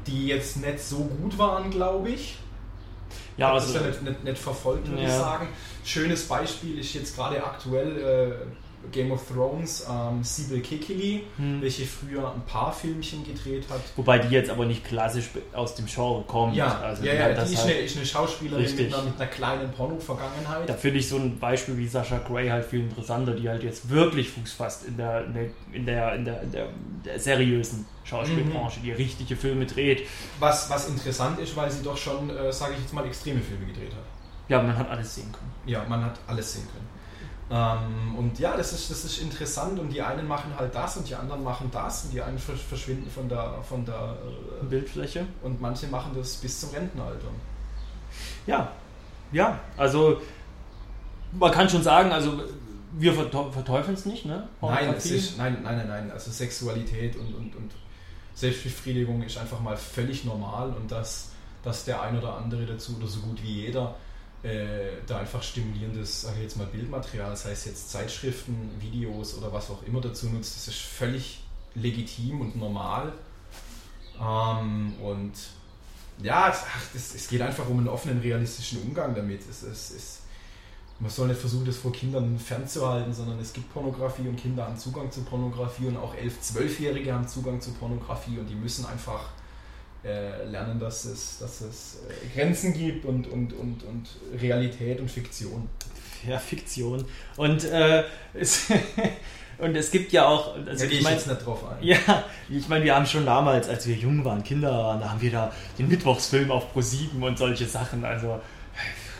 die 0.07 0.29
jetzt 0.29 0.59
nicht 0.59 0.81
so 0.81 0.99
gut 0.99 1.37
waren, 1.38 1.71
glaube 1.71 2.11
ich. 2.11 2.38
Ja, 3.37 3.53
also, 3.53 3.73
das 3.73 3.77
ist 3.77 3.83
ja 3.83 3.88
nicht, 3.88 4.03
nicht, 4.03 4.25
nicht 4.25 4.38
verfolgt, 4.38 4.88
würde 4.88 5.03
ja. 5.03 5.09
ich 5.09 5.14
sagen. 5.14 5.49
Schönes 5.85 6.27
Beispiel 6.27 6.79
ist 6.79 6.95
jetzt 6.95 7.14
gerade 7.16 7.45
aktuell 7.45 7.99
äh, 7.99 8.65
Game 8.92 9.11
of 9.11 9.22
Thrones 9.29 9.87
ähm, 9.90 10.22
Sibyl 10.22 10.61
Kekili, 10.61 11.25
hm. 11.37 11.62
welche 11.62 11.85
früher 11.85 12.33
ein 12.33 12.42
paar 12.42 12.72
Filmchen 12.72 13.25
gedreht 13.25 13.64
hat. 13.70 13.81
Wobei 13.96 14.18
die 14.18 14.29
jetzt 14.29 14.51
aber 14.51 14.66
nicht 14.66 14.85
klassisch 14.85 15.31
aus 15.53 15.75
dem 15.75 15.87
Genre 15.87 16.25
kommt. 16.27 16.55
Ja, 16.55 16.81
also 16.81 17.05
ja, 17.05 17.14
ja 17.14 17.29
die, 17.29 17.53
ist, 17.53 17.59
halt 17.59 17.70
eine, 17.70 17.81
ist, 17.81 17.96
eine, 17.96 18.07
Schauspielerin 18.07 18.77
mit 18.77 18.94
einer, 18.94 19.03
mit 19.03 19.20
einer, 19.20 19.31
kleinen 19.31 19.70
Porno-Vergangenheit. 19.72 20.68
Da 20.68 20.75
finde 20.75 20.99
ich 20.99 21.09
so 21.09 21.16
ein 21.16 21.38
Beispiel 21.38 21.77
wie 21.79 21.87
Sascha 21.87 22.18
Gray 22.18 22.49
halt 22.49 22.64
viel 22.64 22.81
interessanter, 22.81 23.33
die 23.33 23.49
halt 23.49 23.62
jetzt 23.62 23.88
wirklich 23.90 24.31
Fuß 24.31 24.53
fasst 24.53 24.87
in 24.87 24.96
der, 24.96 25.25
in 25.27 25.35
der, 25.35 25.44
in 25.72 25.87
der, 25.87 26.14
in 26.14 26.25
der, 26.25 26.68
der 27.05 27.20
seriösen 27.20 27.87
Schauspielbranche, 28.05 28.81
mhm. 28.81 28.85
die 28.85 28.92
richtige 28.92 29.37
Filme 29.37 29.66
dreht. 29.66 30.07
Was, 30.38 30.70
was 30.70 30.88
interessant 30.88 31.38
ist, 31.40 31.57
weil 31.57 31.70
sie 31.70 31.83
doch 31.83 31.96
schon, 31.96 32.31
äh, 32.31 32.53
sage 32.53 32.75
ich 32.75 32.81
jetzt 32.81 32.92
mal, 32.92 33.05
extreme 33.07 33.40
Filme 33.40 33.66
gedreht 33.66 33.92
hat. 33.92 34.05
Ja, 34.49 34.62
man 34.62 34.77
hat 34.77 34.88
alles 34.88 35.14
sehen 35.14 35.33
können. 35.33 35.53
Ja, 35.66 35.85
man 35.88 36.05
hat 36.05 36.18
alles 36.27 36.53
sehen 36.53 36.66
können. 36.72 36.87
Ähm, 37.48 38.16
und 38.16 38.38
ja, 38.40 38.56
das 38.56 38.72
ist, 38.72 38.90
das 38.90 39.04
ist 39.04 39.18
interessant 39.18 39.78
und 39.78 39.90
die 39.90 40.02
einen 40.02 40.26
machen 40.26 40.52
halt 40.59 40.74
das 40.74 40.96
und 40.96 41.09
die 41.09 41.14
anderen 41.14 41.44
machen 41.44 41.70
das 41.72 42.04
und 42.04 42.12
die 42.12 42.20
einen 42.20 42.38
verschwinden 42.38 43.09
von 43.09 43.28
der, 43.28 43.62
von 43.62 43.85
der 43.85 44.16
äh, 44.62 44.64
Bildfläche 44.64 45.26
und 45.42 45.61
manche 45.61 45.87
machen 45.87 46.12
das 46.16 46.35
bis 46.37 46.61
zum 46.61 46.70
Rentenalter. 46.70 47.28
Ja, 48.46 48.72
ja, 49.30 49.61
also 49.76 50.20
man 51.32 51.52
kann 51.52 51.68
schon 51.68 51.82
sagen, 51.82 52.11
also 52.11 52.42
wir 52.98 53.12
verteufeln 53.12 53.94
es 53.94 54.06
nicht, 54.06 54.24
ne? 54.24 54.48
Nein, 54.61 54.94
es 54.96 55.06
ist, 55.06 55.38
nein, 55.38 55.59
nein, 55.62 55.76
nein, 55.76 55.88
nein, 55.88 56.11
also 56.11 56.30
Sexualität 56.32 57.14
und, 57.14 57.32
und, 57.35 57.54
und 57.54 57.70
Selbstbefriedigung 58.35 59.22
ist 59.22 59.38
einfach 59.38 59.61
mal 59.61 59.76
völlig 59.76 60.24
normal 60.24 60.72
und 60.72 60.90
dass, 60.90 61.30
dass 61.62 61.85
der 61.85 62.02
ein 62.02 62.18
oder 62.18 62.37
andere 62.37 62.66
dazu 62.66 62.96
oder 62.96 63.06
so 63.06 63.20
gut 63.20 63.42
wie 63.42 63.66
jeder 63.66 63.94
äh, 64.42 64.88
da 65.07 65.18
einfach 65.18 65.42
stimulierendes, 65.42 66.22
sage 66.22 66.37
ich 66.37 66.42
jetzt 66.44 66.57
mal, 66.57 66.66
Bildmaterial, 66.66 67.37
sei 67.37 67.53
es 67.53 67.64
jetzt 67.64 67.90
Zeitschriften, 67.90 68.70
Videos 68.81 69.37
oder 69.37 69.53
was 69.53 69.70
auch 69.70 69.83
immer 69.85 70.01
dazu 70.01 70.27
nutzt, 70.27 70.57
das 70.57 70.68
ist 70.68 70.79
völlig 70.79 71.40
legitim 71.75 72.40
und 72.40 72.57
normal. 72.57 73.12
Ähm, 74.20 74.94
und 75.03 75.33
ja, 76.22 76.53
ach, 76.53 76.83
das, 76.92 77.14
es 77.14 77.29
geht 77.29 77.42
einfach 77.42 77.68
um 77.68 77.79
einen 77.79 77.88
offenen, 77.88 78.20
realistischen 78.20 78.83
Umgang 78.83 79.14
damit. 79.14 79.42
Es, 79.49 79.62
es, 79.62 79.90
es, 79.90 80.20
man 80.99 81.11
soll 81.11 81.29
nicht 81.29 81.40
versuchen, 81.40 81.66
das 81.66 81.77
vor 81.77 81.92
Kindern 81.92 82.38
fernzuhalten, 82.38 83.12
sondern 83.12 83.38
es 83.38 83.53
gibt 83.53 83.72
Pornografie 83.72 84.29
und 84.29 84.37
Kinder 84.37 84.66
haben 84.66 84.79
Zugang 84.79 85.11
zu 85.11 85.22
Pornografie 85.22 85.87
und 85.87 85.96
auch 85.96 86.14
11-, 86.14 86.55
12-Jährige 86.55 87.12
haben 87.12 87.29
Zugang 87.29 87.61
zu 87.61 87.72
Pornografie 87.72 88.38
und 88.38 88.49
die 88.49 88.55
müssen 88.55 88.87
einfach 88.87 89.29
lernen, 90.45 90.79
dass 90.79 91.05
es, 91.05 91.38
dass 91.38 91.61
es 91.61 91.99
äh, 92.09 92.38
Grenzen 92.38 92.73
gibt 92.73 93.05
und, 93.05 93.27
und, 93.27 93.53
und, 93.53 93.83
und 93.85 94.09
Realität 94.40 95.01
und 95.01 95.11
Fiktion. 95.11 95.69
Ja, 96.27 96.38
Fiktion. 96.38 97.05
Und, 97.37 97.64
äh, 97.64 98.05
es, 98.35 98.66
und 99.59 99.75
es 99.77 99.90
gibt 99.90 100.12
ja 100.12 100.27
auch. 100.27 100.57
Also 100.66 100.85
ja, 100.85 100.90
ich 100.90 101.03
meine 101.03 101.16
jetzt 101.16 101.27
nicht 101.27 101.45
drauf 101.45 101.64
ein. 101.69 101.85
Ja, 101.85 101.99
ich 102.49 102.69
meine, 102.69 102.85
wir 102.85 102.95
haben 102.95 103.07
schon 103.07 103.27
damals, 103.27 103.69
als 103.69 103.87
wir 103.87 103.95
jung 103.95 104.25
waren, 104.25 104.42
Kinder 104.42 104.73
waren, 104.73 105.01
da 105.01 105.11
haben 105.11 105.21
wir 105.21 105.31
da 105.31 105.53
den 105.79 105.88
Mittwochsfilm 105.88 106.51
auf 106.51 106.73
Pro 106.73 106.81
7 106.81 107.23
und 107.23 107.38
solche 107.38 107.66
Sachen. 107.66 108.05
Also 108.05 108.40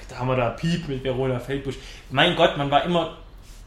da 0.09 0.19
haben 0.19 0.29
wir 0.29 0.37
da 0.37 0.51
Piep 0.51 0.89
mit 0.89 1.05
Verona 1.05 1.39
Feldbusch. 1.39 1.77
Mein 2.11 2.37
Gott, 2.37 2.57
man 2.57 2.71
war 2.71 2.85
immer 2.85 3.19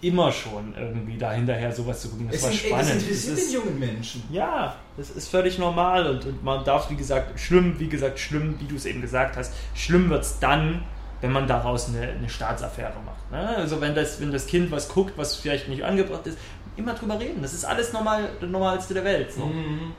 immer 0.02 0.32
schon 0.32 0.74
irgendwie 0.78 1.18
da 1.18 1.34
hinterher 1.34 1.72
sowas 1.72 2.02
zu 2.02 2.10
gucken. 2.10 2.28
Das 2.28 2.38
es 2.38 2.44
war 2.44 2.52
sind, 2.52 2.60
spannend. 2.60 2.90
Das 2.90 3.04
interessiert 3.04 3.38
den 3.38 3.54
jungen 3.54 3.80
Menschen. 3.80 4.24
Ja, 4.32 4.76
das 4.96 5.10
ist 5.10 5.30
völlig 5.30 5.58
normal 5.58 6.08
und, 6.08 6.26
und 6.26 6.44
man 6.44 6.64
darf, 6.64 6.90
wie 6.90 6.96
gesagt, 6.96 7.40
schlimm, 7.40 7.80
wie 7.80 7.90
gesagt, 7.90 8.20
schlimm, 8.20 8.56
wie 8.60 8.66
du 8.66 8.76
es 8.76 8.86
eben 8.86 9.02
gesagt 9.02 9.36
hast, 9.36 9.54
schlimm 9.76 10.10
wird 10.10 10.24
es 10.24 10.40
dann, 10.40 10.84
wenn 11.22 11.34
man 11.34 11.48
daraus 11.48 11.90
eine, 11.90 12.08
eine 12.08 12.30
Staatsaffäre 12.30 12.94
macht. 13.06 13.32
Ne? 13.32 13.58
Also 13.58 13.82
wenn 13.82 13.94
das, 13.94 14.22
wenn 14.22 14.32
das 14.32 14.48
Kind 14.48 14.72
was 14.72 14.88
guckt, 14.88 15.14
was 15.18 15.36
vielleicht 15.36 15.68
nicht 15.68 15.84
angebracht 15.84 16.26
ist, 16.28 16.38
immer 16.78 16.94
drüber 16.94 17.20
reden. 17.20 17.42
Das 17.42 17.54
ist 17.54 17.66
alles 17.66 17.92
normal, 17.92 18.30
das 18.40 18.50
Normalste 18.50 18.94
der 18.94 19.04
Welt. 19.04 19.32
So. 19.34 19.46
Mhm. 19.46 19.92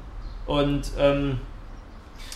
Und 0.46 0.90
ähm, 0.98 1.38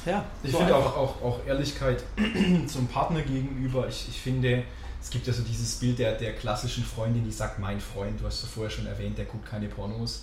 ja. 0.05 0.23
Ich 0.43 0.53
so 0.53 0.59
finde 0.59 0.77
auch, 0.77 0.97
auch, 0.97 1.23
auch 1.23 1.39
Ehrlichkeit 1.47 2.05
zum 2.67 2.87
Partner 2.89 3.23
gegenüber. 3.23 3.89
Ich, 3.89 4.07
ich 4.11 4.21
finde, 4.21 4.65
es 5.05 5.11
gibt 5.11 5.27
ja 5.27 5.35
so 5.35 5.43
dieses 5.43 5.75
Bild 5.75 5.99
der, 5.99 6.13
der 6.13 6.35
klassischen 6.35 6.83
Freundin, 6.83 7.25
die 7.27 7.31
sagt, 7.31 7.59
mein 7.59 7.79
Freund, 7.79 8.19
du 8.19 8.25
hast 8.25 8.43
ja 8.43 8.49
vorher 8.49 8.71
schon 8.71 8.87
erwähnt, 8.87 9.19
der 9.19 9.27
guckt 9.27 9.45
keine 9.45 9.69
Pornos. 9.69 10.23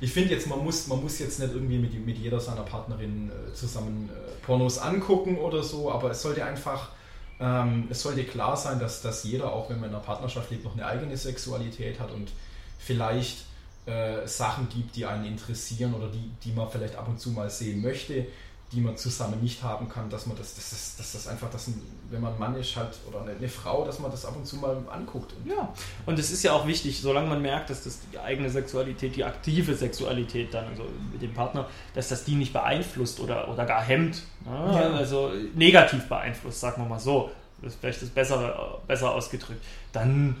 Ich 0.00 0.10
finde 0.10 0.30
jetzt, 0.30 0.46
man 0.46 0.64
muss, 0.64 0.86
man 0.86 1.02
muss 1.02 1.18
jetzt 1.18 1.38
nicht 1.38 1.52
irgendwie 1.52 1.76
mit, 1.76 2.06
mit 2.06 2.16
jeder 2.16 2.40
seiner 2.40 2.62
Partnerin 2.62 3.30
äh, 3.30 3.52
zusammen 3.52 4.08
äh, 4.08 4.46
Pornos 4.46 4.78
angucken 4.78 5.36
oder 5.36 5.62
so, 5.62 5.92
aber 5.92 6.12
es 6.12 6.22
sollte 6.22 6.46
einfach, 6.46 6.92
ähm, 7.38 7.86
es 7.90 8.00
sollte 8.00 8.24
klar 8.24 8.56
sein, 8.56 8.78
dass, 8.78 9.02
dass 9.02 9.22
jeder, 9.24 9.52
auch 9.52 9.68
wenn 9.68 9.78
man 9.80 9.90
in 9.90 9.94
einer 9.94 10.02
Partnerschaft 10.02 10.50
lebt, 10.50 10.64
noch 10.64 10.72
eine 10.72 10.86
eigene 10.86 11.14
Sexualität 11.14 12.00
hat 12.00 12.10
und 12.10 12.32
vielleicht 12.78 13.44
äh, 13.84 14.26
Sachen 14.26 14.70
gibt, 14.70 14.96
die 14.96 15.04
einen 15.04 15.26
interessieren 15.26 15.92
oder 15.92 16.08
die, 16.08 16.30
die 16.42 16.52
man 16.52 16.70
vielleicht 16.70 16.96
ab 16.96 17.06
und 17.06 17.20
zu 17.20 17.32
mal 17.32 17.50
sehen 17.50 17.82
möchte, 17.82 18.26
die 18.72 18.80
man 18.80 18.96
zusammen 18.96 19.40
nicht 19.40 19.62
haben 19.62 19.88
kann, 19.88 20.10
dass 20.10 20.26
man 20.26 20.36
das, 20.36 20.54
das 20.54 20.72
ist, 20.72 20.98
dass 20.98 21.12
das 21.12 21.28
einfach, 21.28 21.50
dass 21.50 21.68
ein, 21.68 21.80
wenn 22.10 22.20
man 22.20 22.32
ein 22.32 22.38
Mann 22.38 22.56
ist 22.56 22.74
halt 22.76 22.90
oder 23.06 23.22
eine, 23.22 23.32
eine, 23.32 23.48
Frau, 23.48 23.84
dass 23.84 23.98
man 23.98 24.10
das 24.10 24.24
ab 24.24 24.34
und 24.36 24.46
zu 24.46 24.56
mal 24.56 24.76
anguckt. 24.90 25.32
Und 25.32 25.50
ja, 25.50 25.72
und 26.06 26.18
es 26.18 26.30
ist 26.30 26.42
ja 26.42 26.52
auch 26.52 26.66
wichtig, 26.66 27.00
solange 27.00 27.28
man 27.28 27.40
merkt, 27.40 27.70
dass 27.70 27.84
das 27.84 28.00
die 28.12 28.18
eigene 28.18 28.50
Sexualität, 28.50 29.16
die 29.16 29.24
aktive 29.24 29.74
Sexualität 29.74 30.52
dann, 30.52 30.66
also 30.68 30.84
mit 31.12 31.22
dem 31.22 31.32
Partner, 31.34 31.68
dass 31.94 32.08
das 32.08 32.24
die 32.24 32.34
nicht 32.34 32.52
beeinflusst 32.52 33.20
oder, 33.20 33.48
oder 33.48 33.64
gar 33.64 33.82
hemmt, 33.82 34.22
ne? 34.44 34.50
ja. 34.50 34.90
also 34.94 35.30
negativ 35.54 36.08
beeinflusst, 36.08 36.60
sagen 36.60 36.82
wir 36.82 36.88
mal 36.88 37.00
so, 37.00 37.30
das 37.62 37.74
ist 37.74 37.80
vielleicht 37.80 38.02
das 38.02 38.10
Bessere, 38.10 38.80
besser 38.86 39.12
ausgedrückt, 39.12 39.62
dann 39.92 40.36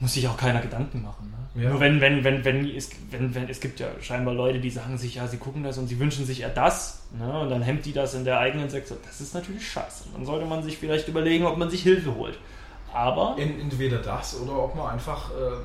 muss 0.00 0.14
sich 0.14 0.28
auch 0.28 0.36
keiner 0.36 0.60
Gedanken 0.60 1.02
machen. 1.02 1.30
Ne? 1.30 1.62
Ja. 1.62 1.70
Nur 1.70 1.80
wenn, 1.80 2.00
wenn, 2.00 2.22
wenn, 2.22 2.44
wenn, 2.44 2.68
es, 2.70 2.90
wenn, 3.10 3.34
wenn, 3.34 3.48
es 3.48 3.60
gibt 3.60 3.80
ja 3.80 3.88
scheinbar 4.00 4.34
Leute, 4.34 4.60
die 4.60 4.70
sagen 4.70 4.96
sich, 4.96 5.16
ja, 5.16 5.26
sie 5.26 5.38
gucken 5.38 5.64
das 5.64 5.78
und 5.78 5.88
sie 5.88 5.98
wünschen 5.98 6.24
sich 6.24 6.42
eher 6.42 6.50
das, 6.50 7.02
ne? 7.18 7.40
und 7.40 7.50
dann 7.50 7.62
hemmt 7.62 7.84
die 7.84 7.92
das 7.92 8.14
in 8.14 8.24
der 8.24 8.38
eigenen 8.38 8.70
Sektor. 8.70 8.96
Das 9.04 9.20
ist 9.20 9.34
natürlich 9.34 9.68
scheiße. 9.68 10.04
Dann 10.12 10.24
sollte 10.24 10.46
man 10.46 10.62
sich 10.62 10.78
vielleicht 10.78 11.08
überlegen, 11.08 11.46
ob 11.46 11.56
man 11.56 11.68
sich 11.68 11.82
Hilfe 11.82 12.14
holt. 12.14 12.38
Aber. 12.92 13.36
Entweder 13.38 13.98
das 13.98 14.40
oder 14.40 14.56
ob 14.62 14.74
man 14.74 14.92
einfach. 14.92 15.30
Äh, 15.30 15.58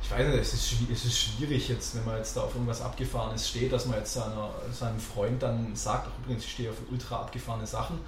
ich 0.00 0.12
weiß 0.12 0.28
nicht, 0.28 0.38
es 0.38 0.54
ist, 0.54 0.74
es 0.92 1.04
ist 1.04 1.18
schwierig 1.18 1.68
jetzt, 1.68 1.96
wenn 1.96 2.04
man 2.04 2.16
jetzt 2.18 2.36
da 2.36 2.42
auf 2.42 2.54
irgendwas 2.54 2.80
Abgefahrenes 2.80 3.48
steht, 3.48 3.72
dass 3.72 3.86
man 3.86 3.98
jetzt 3.98 4.14
seiner, 4.14 4.50
seinem 4.72 5.00
Freund 5.00 5.42
dann 5.42 5.74
sagt, 5.74 6.06
ach 6.08 6.18
übrigens, 6.22 6.44
ich 6.44 6.52
stehe 6.52 6.70
auf 6.70 6.76
ultra 6.90 7.16
abgefahrene 7.16 7.66
Sachen 7.66 7.98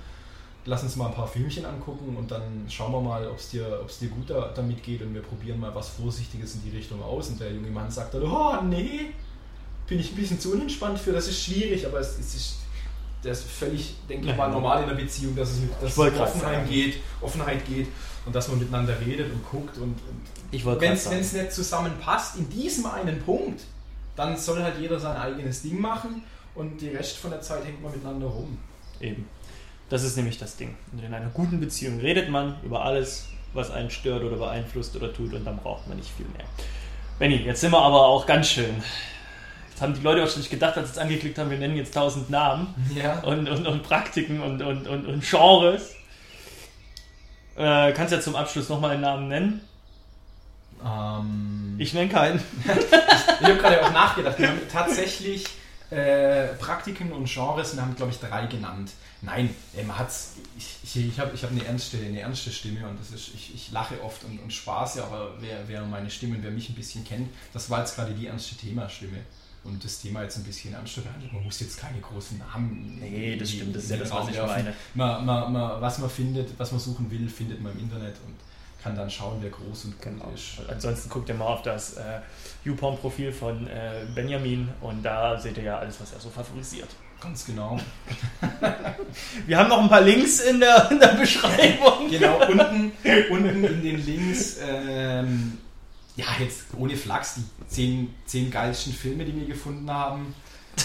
lass 0.67 0.83
uns 0.83 0.97
mal 0.97 1.07
ein 1.07 1.15
paar 1.15 1.27
Filmchen 1.27 1.65
angucken 1.65 2.17
und 2.17 2.31
dann 2.31 2.67
schauen 2.69 2.93
wir 2.93 3.01
mal, 3.01 3.27
ob 3.29 3.39
es 3.39 3.51
dir, 3.51 3.81
dir 4.01 4.09
gut 4.09 4.29
da, 4.29 4.53
damit 4.55 4.83
geht 4.83 5.03
und 5.03 5.15
wir 5.15 5.23
probieren 5.23 5.59
mal 5.59 5.75
was 5.75 5.89
Vorsichtiges 5.91 6.57
in 6.57 6.63
die 6.63 6.77
Richtung 6.77 7.03
aus. 7.03 7.29
Und 7.29 7.41
der 7.41 7.53
junge 7.53 7.71
Mann 7.71 7.91
sagt 7.91 8.15
dann, 8.15 8.23
oh 8.23 8.61
nee, 8.63 9.13
bin 9.87 9.99
ich 9.99 10.13
ein 10.13 10.17
bisschen 10.17 10.39
zu 10.39 10.53
unentspannt 10.53 10.99
für, 10.99 11.13
das 11.13 11.29
ist 11.29 11.43
schwierig, 11.43 11.87
aber 11.87 12.01
es, 12.01 12.19
es 12.19 12.35
ist, 12.35 12.57
das 13.23 13.41
ist 13.41 13.51
völlig, 13.51 13.95
denke 14.09 14.31
ich 14.31 14.37
mal, 14.37 14.51
normal 14.51 14.83
in 14.83 14.89
der 14.89 14.97
Beziehung, 14.97 15.35
dass 15.35 15.51
es, 15.51 15.59
dass 15.81 15.93
es 15.93 15.99
um 15.99 16.21
Offenheit 16.21 16.69
geht, 16.69 16.97
Offenheit 17.21 17.67
geht 17.67 17.89
und 18.27 18.35
dass 18.35 18.49
man 18.49 18.59
miteinander 18.59 18.99
redet 19.01 19.33
und 19.33 19.45
guckt 19.51 19.77
und, 19.79 19.97
und 20.53 20.81
wenn 20.81 20.93
es 20.93 21.33
nicht 21.33 21.53
zusammenpasst 21.53 22.37
in 22.37 22.49
diesem 22.51 22.87
einen 22.87 23.21
Punkt, 23.23 23.63
dann 24.17 24.37
soll 24.37 24.63
halt 24.63 24.79
jeder 24.79 24.99
sein 24.99 25.17
eigenes 25.17 25.63
Ding 25.63 25.81
machen 25.81 26.23
und 26.55 26.81
die 26.81 26.89
Rest 26.89 27.17
von 27.17 27.31
der 27.31 27.41
Zeit 27.41 27.65
hängt 27.65 27.83
man 27.83 27.93
miteinander 27.93 28.27
rum. 28.27 28.59
Eben. 29.01 29.27
Das 29.91 30.03
ist 30.05 30.17
nämlich 30.17 30.39
das 30.39 30.57
Ding. 30.57 30.77
Und 30.93 31.03
in 31.05 31.13
einer 31.13 31.29
guten 31.31 31.61
Beziehung 31.61 32.01
redet 32.01 32.31
man 32.31 32.57
über 32.63 32.85
alles, 32.85 33.27
was 33.53 33.71
einen 33.71 33.91
stört 33.91 34.23
oder 34.23 34.37
beeinflusst 34.37 34.95
oder 34.97 35.13
tut 35.13 35.35
und 35.35 35.45
dann 35.45 35.57
braucht 35.59 35.87
man 35.89 35.97
nicht 35.99 36.11
viel 36.17 36.27
mehr. 36.37 36.47
Benny, 37.19 37.37
jetzt 37.37 37.61
sind 37.61 37.73
wir 37.73 37.83
aber 37.83 38.07
auch 38.07 38.25
ganz 38.25 38.49
schön. 38.49 38.83
Jetzt 39.71 39.83
haben 39.83 39.93
die 39.95 40.01
Leute 40.01 40.21
wahrscheinlich 40.21 40.49
gedacht, 40.51 40.77
als 40.79 40.89
sie 40.89 40.93
es 40.93 40.99
angeklickt 40.99 41.37
haben, 41.39 41.51
wir 41.51 41.59
nennen 41.59 41.77
jetzt 41.77 41.93
tausend 41.93 42.31
Namen 42.31 42.73
Ja. 42.95 43.21
und, 43.21 43.49
und, 43.49 43.67
und 43.67 43.83
Praktiken 43.83 44.41
und, 44.41 44.63
und, 44.63 44.87
und, 44.87 45.07
und 45.07 45.29
Genres. 45.29 45.95
Äh, 47.57 47.93
kannst 47.93 48.13
ja 48.13 48.21
zum 48.21 48.37
Abschluss 48.37 48.69
nochmal 48.69 48.93
einen 48.93 49.01
Namen 49.03 49.29
nennen? 49.29 49.61
Ähm, 50.85 51.75
Ich 51.79 51.93
nenne 51.93 52.09
keinen. 52.09 52.41
Ich 53.41 53.47
habe 53.47 53.57
gerade 53.57 53.85
auch 53.85 53.93
nachgedacht. 53.93 54.39
Wir 54.39 54.49
haben 54.49 54.61
tatsächlich 54.71 55.45
äh, 55.91 56.49
Praktiken 56.55 57.13
und 57.13 57.25
Genres, 57.29 57.75
wir 57.75 57.83
haben, 57.83 57.97
glaube 57.97 58.13
ich, 58.13 58.19
drei 58.19 58.47
genannt. 58.47 58.93
Nein, 59.23 59.55
man 59.87 59.99
hat's, 59.99 60.35
ich, 60.57 60.77
ich, 60.85 61.09
ich 61.09 61.21
habe 61.21 61.33
ich 61.35 61.43
hab 61.43 61.51
eine, 61.51 61.65
ernste, 61.65 61.99
eine 61.99 62.21
ernste 62.21 62.51
Stimme 62.51 62.87
und 62.89 62.99
das 62.99 63.11
ist, 63.11 63.35
ich, 63.35 63.55
ich 63.55 63.73
lache 63.73 64.01
oft 64.03 64.25
und, 64.25 64.39
und 64.39 64.53
spaße, 64.53 65.03
aber 65.03 65.35
wer, 65.41 65.67
wer 65.67 65.85
meine 65.85 66.11
Stimme 66.11 66.37
und 66.37 66.43
wer 66.43 66.51
mich 66.51 66.69
ein 66.69 66.75
bisschen 66.75 67.05
kennt, 67.05 67.29
das 67.53 67.69
war 67.69 67.81
jetzt 67.81 67.97
gerade 67.97 68.13
die 68.15 68.27
ernste 68.27 68.57
Themastimme. 68.57 69.19
Und 69.63 69.85
das 69.85 70.01
Thema 70.01 70.23
jetzt 70.23 70.39
ein 70.39 70.45
bisschen 70.45 70.73
ernster 70.73 71.03
behandelt. 71.03 71.35
Man 71.35 71.45
muss 71.45 71.61
jetzt 71.61 71.79
keine 71.79 72.01
großen 72.01 72.39
Namen. 72.39 72.99
Nee, 72.99 73.37
das 73.37 73.51
stimmt, 73.51 73.77
das 73.77 73.85
ist 73.85 73.91
ja 73.91 73.99
das, 73.99 74.11
was 74.11 74.31
ich 74.31 74.39
meine. 74.39 74.73
Man, 74.95 75.27
man, 75.27 75.53
man, 75.53 75.83
was 75.83 75.99
man 75.99 76.09
findet, 76.09 76.59
was 76.59 76.73
man 76.73 76.81
suchen 76.81 77.11
will, 77.11 77.29
findet 77.29 77.61
man 77.61 77.73
im 77.73 77.81
Internet 77.81 78.17
und 78.27 78.37
kann 78.83 78.97
dann 78.97 79.11
schauen, 79.11 79.39
wer 79.41 79.51
groß 79.51 79.85
und 79.87 79.93
gut 79.93 80.03
Genau. 80.03 80.31
ist. 80.35 80.59
Ansonsten 80.69 81.09
guckt 81.11 81.29
ihr 81.29 81.35
mal 81.35 81.47
auf 81.47 81.63
das 81.63 81.95
äh, 81.95 82.21
YouPorn-Profil 82.65 83.33
von 83.33 83.67
äh, 83.67 84.05
Benjamin 84.15 84.69
und 84.81 85.03
da 85.03 85.39
seht 85.39 85.57
ihr 85.59 85.65
ja 85.65 85.79
alles, 85.79 86.01
was 86.01 86.13
er 86.13 86.21
so 86.21 86.31
favorisiert. 86.31 86.89
Ganz 87.21 87.45
genau. 87.45 87.79
Wir 89.47 89.59
haben 89.59 89.69
noch 89.69 89.83
ein 89.83 89.91
paar 89.91 90.01
Links 90.01 90.41
in 90.41 90.59
der, 90.61 90.91
in 90.91 90.99
der 90.99 91.09
Beschreibung. 91.09 92.09
Genau, 92.11 92.39
unten, 92.49 92.93
unten 93.31 93.65
in 93.65 93.83
den 93.83 94.07
Links, 94.07 94.57
ähm, 94.67 95.59
ja, 96.17 96.25
jetzt 96.39 96.65
ohne 96.79 96.97
Flachs, 96.97 97.35
die 97.35 97.45
zehn, 97.69 98.15
zehn 98.25 98.51
geilsten 98.51 98.95
Filme, 98.95 99.25
die 99.27 99.37
wir 99.37 99.47
gefunden 99.47 99.91
haben. 99.91 100.35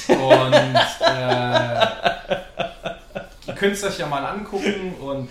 Und 0.10 0.53
äh, 0.53 1.86
ihr 3.47 3.53
könnt 3.55 3.73
es 3.73 3.84
euch 3.86 3.99
ja 3.99 4.08
mal 4.08 4.25
angucken 4.25 4.93
und 4.95 5.29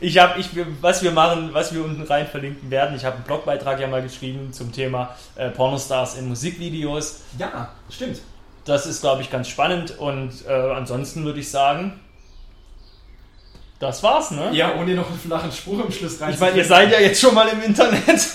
Ich 0.00 0.18
habe, 0.18 0.40
ich, 0.40 0.48
was 0.80 1.02
wir 1.02 1.10
machen, 1.10 1.50
was 1.52 1.74
wir 1.74 1.84
unten 1.84 2.02
rein 2.02 2.26
verlinken 2.26 2.70
werden, 2.70 2.96
ich 2.96 3.04
habe 3.04 3.16
einen 3.16 3.24
Blogbeitrag 3.24 3.80
ja 3.80 3.86
mal 3.86 4.02
geschrieben 4.02 4.52
zum 4.52 4.72
Thema 4.72 5.14
äh, 5.36 5.50
Pornostars 5.50 6.16
in 6.16 6.28
Musikvideos. 6.28 7.20
ja, 7.38 7.70
stimmt. 7.90 8.20
Das 8.64 8.86
ist, 8.86 9.02
glaube 9.02 9.20
ich, 9.20 9.30
ganz 9.30 9.48
spannend 9.48 9.98
und 9.98 10.32
äh, 10.48 10.52
ansonsten 10.52 11.24
würde 11.24 11.40
ich 11.40 11.50
sagen, 11.50 12.00
das 13.78 14.02
war's, 14.02 14.30
ne? 14.30 14.50
Ja, 14.52 14.74
ohne 14.76 14.94
noch 14.94 15.10
einen 15.10 15.18
flachen 15.18 15.52
Spruch 15.52 15.84
im 15.84 15.92
Schluss 15.92 16.18
rein. 16.20 16.32
Ich 16.32 16.40
meine, 16.40 16.56
ihr 16.56 16.64
seid 16.64 16.90
ja 16.90 17.00
jetzt 17.00 17.20
schon 17.20 17.34
mal 17.34 17.46
im 17.48 17.60
Internet. 17.60 18.02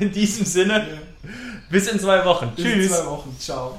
in 0.00 0.12
diesem 0.12 0.46
Sinne, 0.46 1.00
bis 1.68 1.88
in 1.88 2.00
zwei 2.00 2.24
Wochen. 2.24 2.52
Bis 2.56 2.64
in 2.64 2.72
Tschüss. 2.72 2.92
zwei 2.92 3.06
Wochen. 3.06 3.36
Ciao. 3.38 3.78